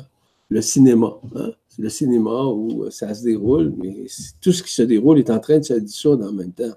le 0.48 0.60
cinéma. 0.60 1.12
Hein. 1.36 1.52
Le 1.80 1.88
cinéma 1.88 2.44
où 2.44 2.84
euh, 2.84 2.90
ça 2.90 3.14
se 3.14 3.24
déroule, 3.24 3.72
mais 3.76 4.06
tout 4.40 4.52
ce 4.52 4.62
qui 4.62 4.72
se 4.72 4.82
déroule 4.82 5.18
est 5.18 5.30
en 5.30 5.40
train 5.40 5.58
de 5.58 5.64
se 5.64 5.74
dissoudre 5.74 6.26
en 6.28 6.32
même 6.32 6.52
temps. 6.52 6.76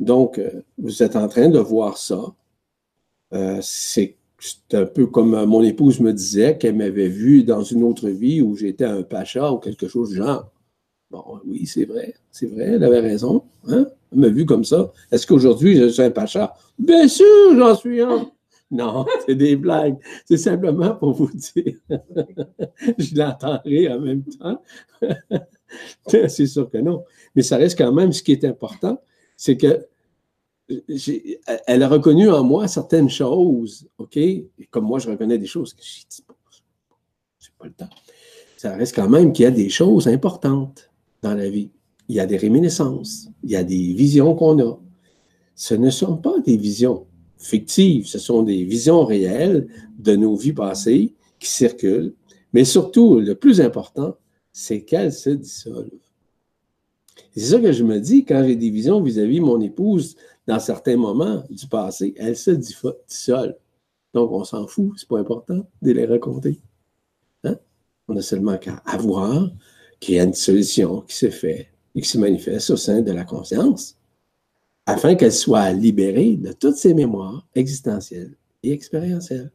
Donc, 0.00 0.38
euh, 0.38 0.62
vous 0.78 1.02
êtes 1.02 1.16
en 1.16 1.28
train 1.28 1.48
de 1.48 1.58
voir 1.58 1.98
ça. 1.98 2.34
c'est 3.60 4.18
c'est 4.38 4.74
un 4.74 4.86
peu 4.86 5.06
comme 5.06 5.34
euh, 5.34 5.46
mon 5.46 5.62
épouse 5.62 6.00
me 6.00 6.12
disait 6.12 6.56
qu'elle 6.58 6.76
m'avait 6.76 7.08
vu 7.08 7.42
dans 7.42 7.62
une 7.62 7.82
autre 7.82 8.08
vie 8.08 8.40
où 8.40 8.54
j'étais 8.54 8.84
un 8.84 9.02
pacha 9.02 9.52
ou 9.52 9.58
quelque 9.58 9.88
chose 9.88 10.10
du 10.10 10.16
genre. 10.16 10.50
Bon, 11.10 11.40
oui, 11.46 11.66
c'est 11.66 11.86
vrai, 11.86 12.14
c'est 12.30 12.46
vrai, 12.46 12.64
elle 12.64 12.84
avait 12.84 13.00
raison. 13.00 13.42
Hein? 13.66 13.86
Elle 14.12 14.18
m'a 14.18 14.28
vu 14.28 14.44
comme 14.44 14.64
ça. 14.64 14.92
Est-ce 15.10 15.26
qu'aujourd'hui, 15.26 15.76
je 15.76 15.88
suis 15.88 16.02
un 16.02 16.10
pacha? 16.10 16.54
Bien 16.78 17.08
sûr, 17.08 17.26
j'en 17.56 17.74
suis 17.74 18.00
un. 18.00 18.30
Non, 18.70 19.06
c'est 19.24 19.34
des 19.34 19.56
blagues. 19.56 19.96
C'est 20.26 20.36
simplement 20.36 20.94
pour 20.94 21.12
vous 21.12 21.30
dire. 21.32 21.76
je 22.98 23.16
l'entendrai 23.16 23.88
en 23.88 24.00
même 24.00 24.24
temps. 24.24 24.62
c'est 26.06 26.46
sûr 26.46 26.68
que 26.70 26.76
non. 26.78 27.02
Mais 27.34 27.42
ça 27.42 27.56
reste 27.56 27.78
quand 27.78 27.92
même 27.92 28.12
ce 28.12 28.22
qui 28.22 28.32
est 28.32 28.44
important, 28.44 29.00
c'est 29.36 29.56
que 29.56 29.86
elle 31.66 31.82
a 31.82 31.88
reconnu 31.88 32.28
en 32.30 32.44
moi 32.44 32.68
certaines 32.68 33.08
choses, 33.08 33.88
OK? 33.96 34.18
comme 34.70 34.84
moi, 34.84 34.98
je 34.98 35.08
reconnais 35.08 35.38
des 35.38 35.46
choses 35.46 35.72
que 35.72 35.82
j'ai 35.82 36.00
dit, 36.00 36.24
c'est 37.38 37.54
pas 37.56 37.66
le 37.66 37.72
temps. 37.72 37.88
Ça 38.58 38.76
reste 38.76 38.94
quand 38.94 39.08
même 39.08 39.32
qu'il 39.32 39.44
y 39.44 39.46
a 39.46 39.50
des 39.50 39.70
choses 39.70 40.08
importantes 40.08 40.90
dans 41.22 41.32
la 41.32 41.48
vie. 41.48 41.70
Il 42.08 42.16
y 42.16 42.20
a 42.20 42.26
des 42.26 42.36
réminiscences, 42.36 43.28
il 43.42 43.50
y 43.50 43.56
a 43.56 43.64
des 43.64 43.94
visions 43.94 44.34
qu'on 44.34 44.60
a. 44.60 44.78
Ce 45.54 45.74
ne 45.74 45.90
sont 45.90 46.16
pas 46.18 46.38
des 46.40 46.56
visions 46.56 47.06
fictives, 47.38 48.06
ce 48.06 48.18
sont 48.18 48.42
des 48.42 48.64
visions 48.64 49.04
réelles 49.04 49.68
de 49.98 50.16
nos 50.16 50.36
vies 50.36 50.52
passées 50.52 51.14
qui 51.38 51.48
circulent. 51.48 52.14
Mais 52.52 52.64
surtout, 52.64 53.20
le 53.20 53.34
plus 53.34 53.60
important, 53.60 54.16
c'est 54.52 54.82
qu'elles 54.82 55.12
se 55.12 55.30
dissolvent. 55.30 55.90
C'est 57.36 57.44
ça 57.44 57.60
que 57.60 57.72
je 57.72 57.84
me 57.84 58.00
dis 58.00 58.24
quand 58.24 58.44
j'ai 58.44 58.56
des 58.56 58.70
visions 58.70 59.00
vis-à-vis 59.00 59.40
-vis 59.40 59.44
mon 59.44 59.60
épouse 59.60 60.16
dans 60.46 60.58
certains 60.58 60.96
moments 60.96 61.44
du 61.50 61.66
passé, 61.66 62.14
elle 62.16 62.36
se 62.36 62.50
dissolve. 62.50 63.54
Donc, 64.14 64.32
on 64.32 64.44
s'en 64.44 64.66
fout, 64.66 64.94
c'est 64.96 65.08
pas 65.08 65.18
important 65.18 65.68
de 65.82 65.92
les 65.92 66.06
raconter. 66.06 66.58
Hein? 67.44 67.56
On 68.08 68.16
a 68.16 68.22
seulement 68.22 68.56
qu'à 68.56 68.76
avoir 68.86 69.50
qu'il 70.00 70.14
y 70.14 70.20
a 70.20 70.24
une 70.24 70.34
solution 70.34 71.02
qui 71.02 71.16
se 71.16 71.30
fait 71.30 71.68
et 71.94 72.00
qui 72.00 72.08
se 72.08 72.18
manifeste 72.18 72.70
au 72.70 72.76
sein 72.76 73.02
de 73.02 73.12
la 73.12 73.24
conscience 73.24 73.97
afin 74.88 75.14
qu'elle 75.16 75.32
soit 75.32 75.70
libérée 75.72 76.36
de 76.36 76.52
toutes 76.52 76.76
ses 76.76 76.94
mémoires 76.94 77.46
existentielles 77.54 78.34
et 78.62 78.72
expérientielles. 78.72 79.52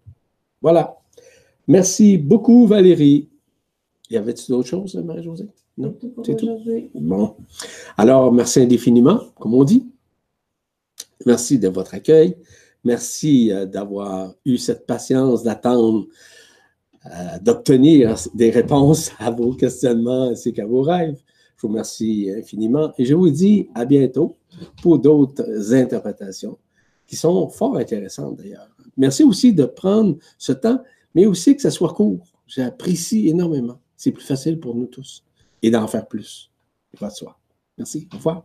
Voilà. 0.61 0.95
Merci 1.67 2.17
beaucoup, 2.19 2.67
Valérie. 2.67 3.29
Y 4.11 4.17
avait-il 4.17 4.49
d'autres 4.49 4.69
choses, 4.69 4.93
Marie-Josée? 4.95 5.47
Non, 5.75 5.97
c'est 6.23 6.35
tout? 6.35 6.59
Bon. 6.93 7.35
Alors, 7.97 8.31
merci 8.31 8.59
indéfiniment, 8.59 9.21
comme 9.39 9.55
on 9.55 9.63
dit. 9.63 9.87
Merci 11.25 11.57
de 11.57 11.67
votre 11.67 11.95
accueil. 11.95 12.37
Merci 12.83 13.51
euh, 13.51 13.65
d'avoir 13.65 14.35
eu 14.45 14.57
cette 14.57 14.85
patience 14.85 15.41
d'attendre, 15.41 16.05
euh, 17.07 17.39
d'obtenir 17.41 18.15
des 18.35 18.51
réponses 18.51 19.11
à 19.17 19.31
vos 19.31 19.53
questionnements 19.53 20.29
ainsi 20.29 20.53
qu'à 20.53 20.67
vos 20.67 20.83
rêves. 20.83 21.19
Je 21.63 21.67
vous 21.67 21.71
remercie 21.71 22.29
infiniment 22.37 22.91
et 22.97 23.05
je 23.05 23.15
vous 23.15 23.29
dis 23.29 23.69
à 23.73 23.85
bientôt 23.85 24.35
pour 24.81 24.99
d'autres 24.99 25.73
interprétations 25.73 26.57
qui 27.07 27.15
sont 27.15 27.47
fort 27.47 27.77
intéressantes 27.77 28.35
d'ailleurs. 28.35 28.67
Merci 28.97 29.23
aussi 29.23 29.53
de 29.53 29.63
prendre 29.63 30.17
ce 30.37 30.51
temps, 30.51 30.83
mais 31.15 31.25
aussi 31.25 31.55
que 31.55 31.61
ça 31.61 31.71
soit 31.71 31.93
court. 31.93 32.27
J'apprécie 32.47 33.29
énormément. 33.29 33.79
C'est 33.95 34.11
plus 34.11 34.25
facile 34.25 34.59
pour 34.59 34.75
nous 34.75 34.87
tous 34.87 35.23
et 35.61 35.71
d'en 35.71 35.87
faire 35.87 36.05
plus. 36.05 36.51
Merci. 37.77 38.09
Au 38.11 38.17
revoir. 38.17 38.43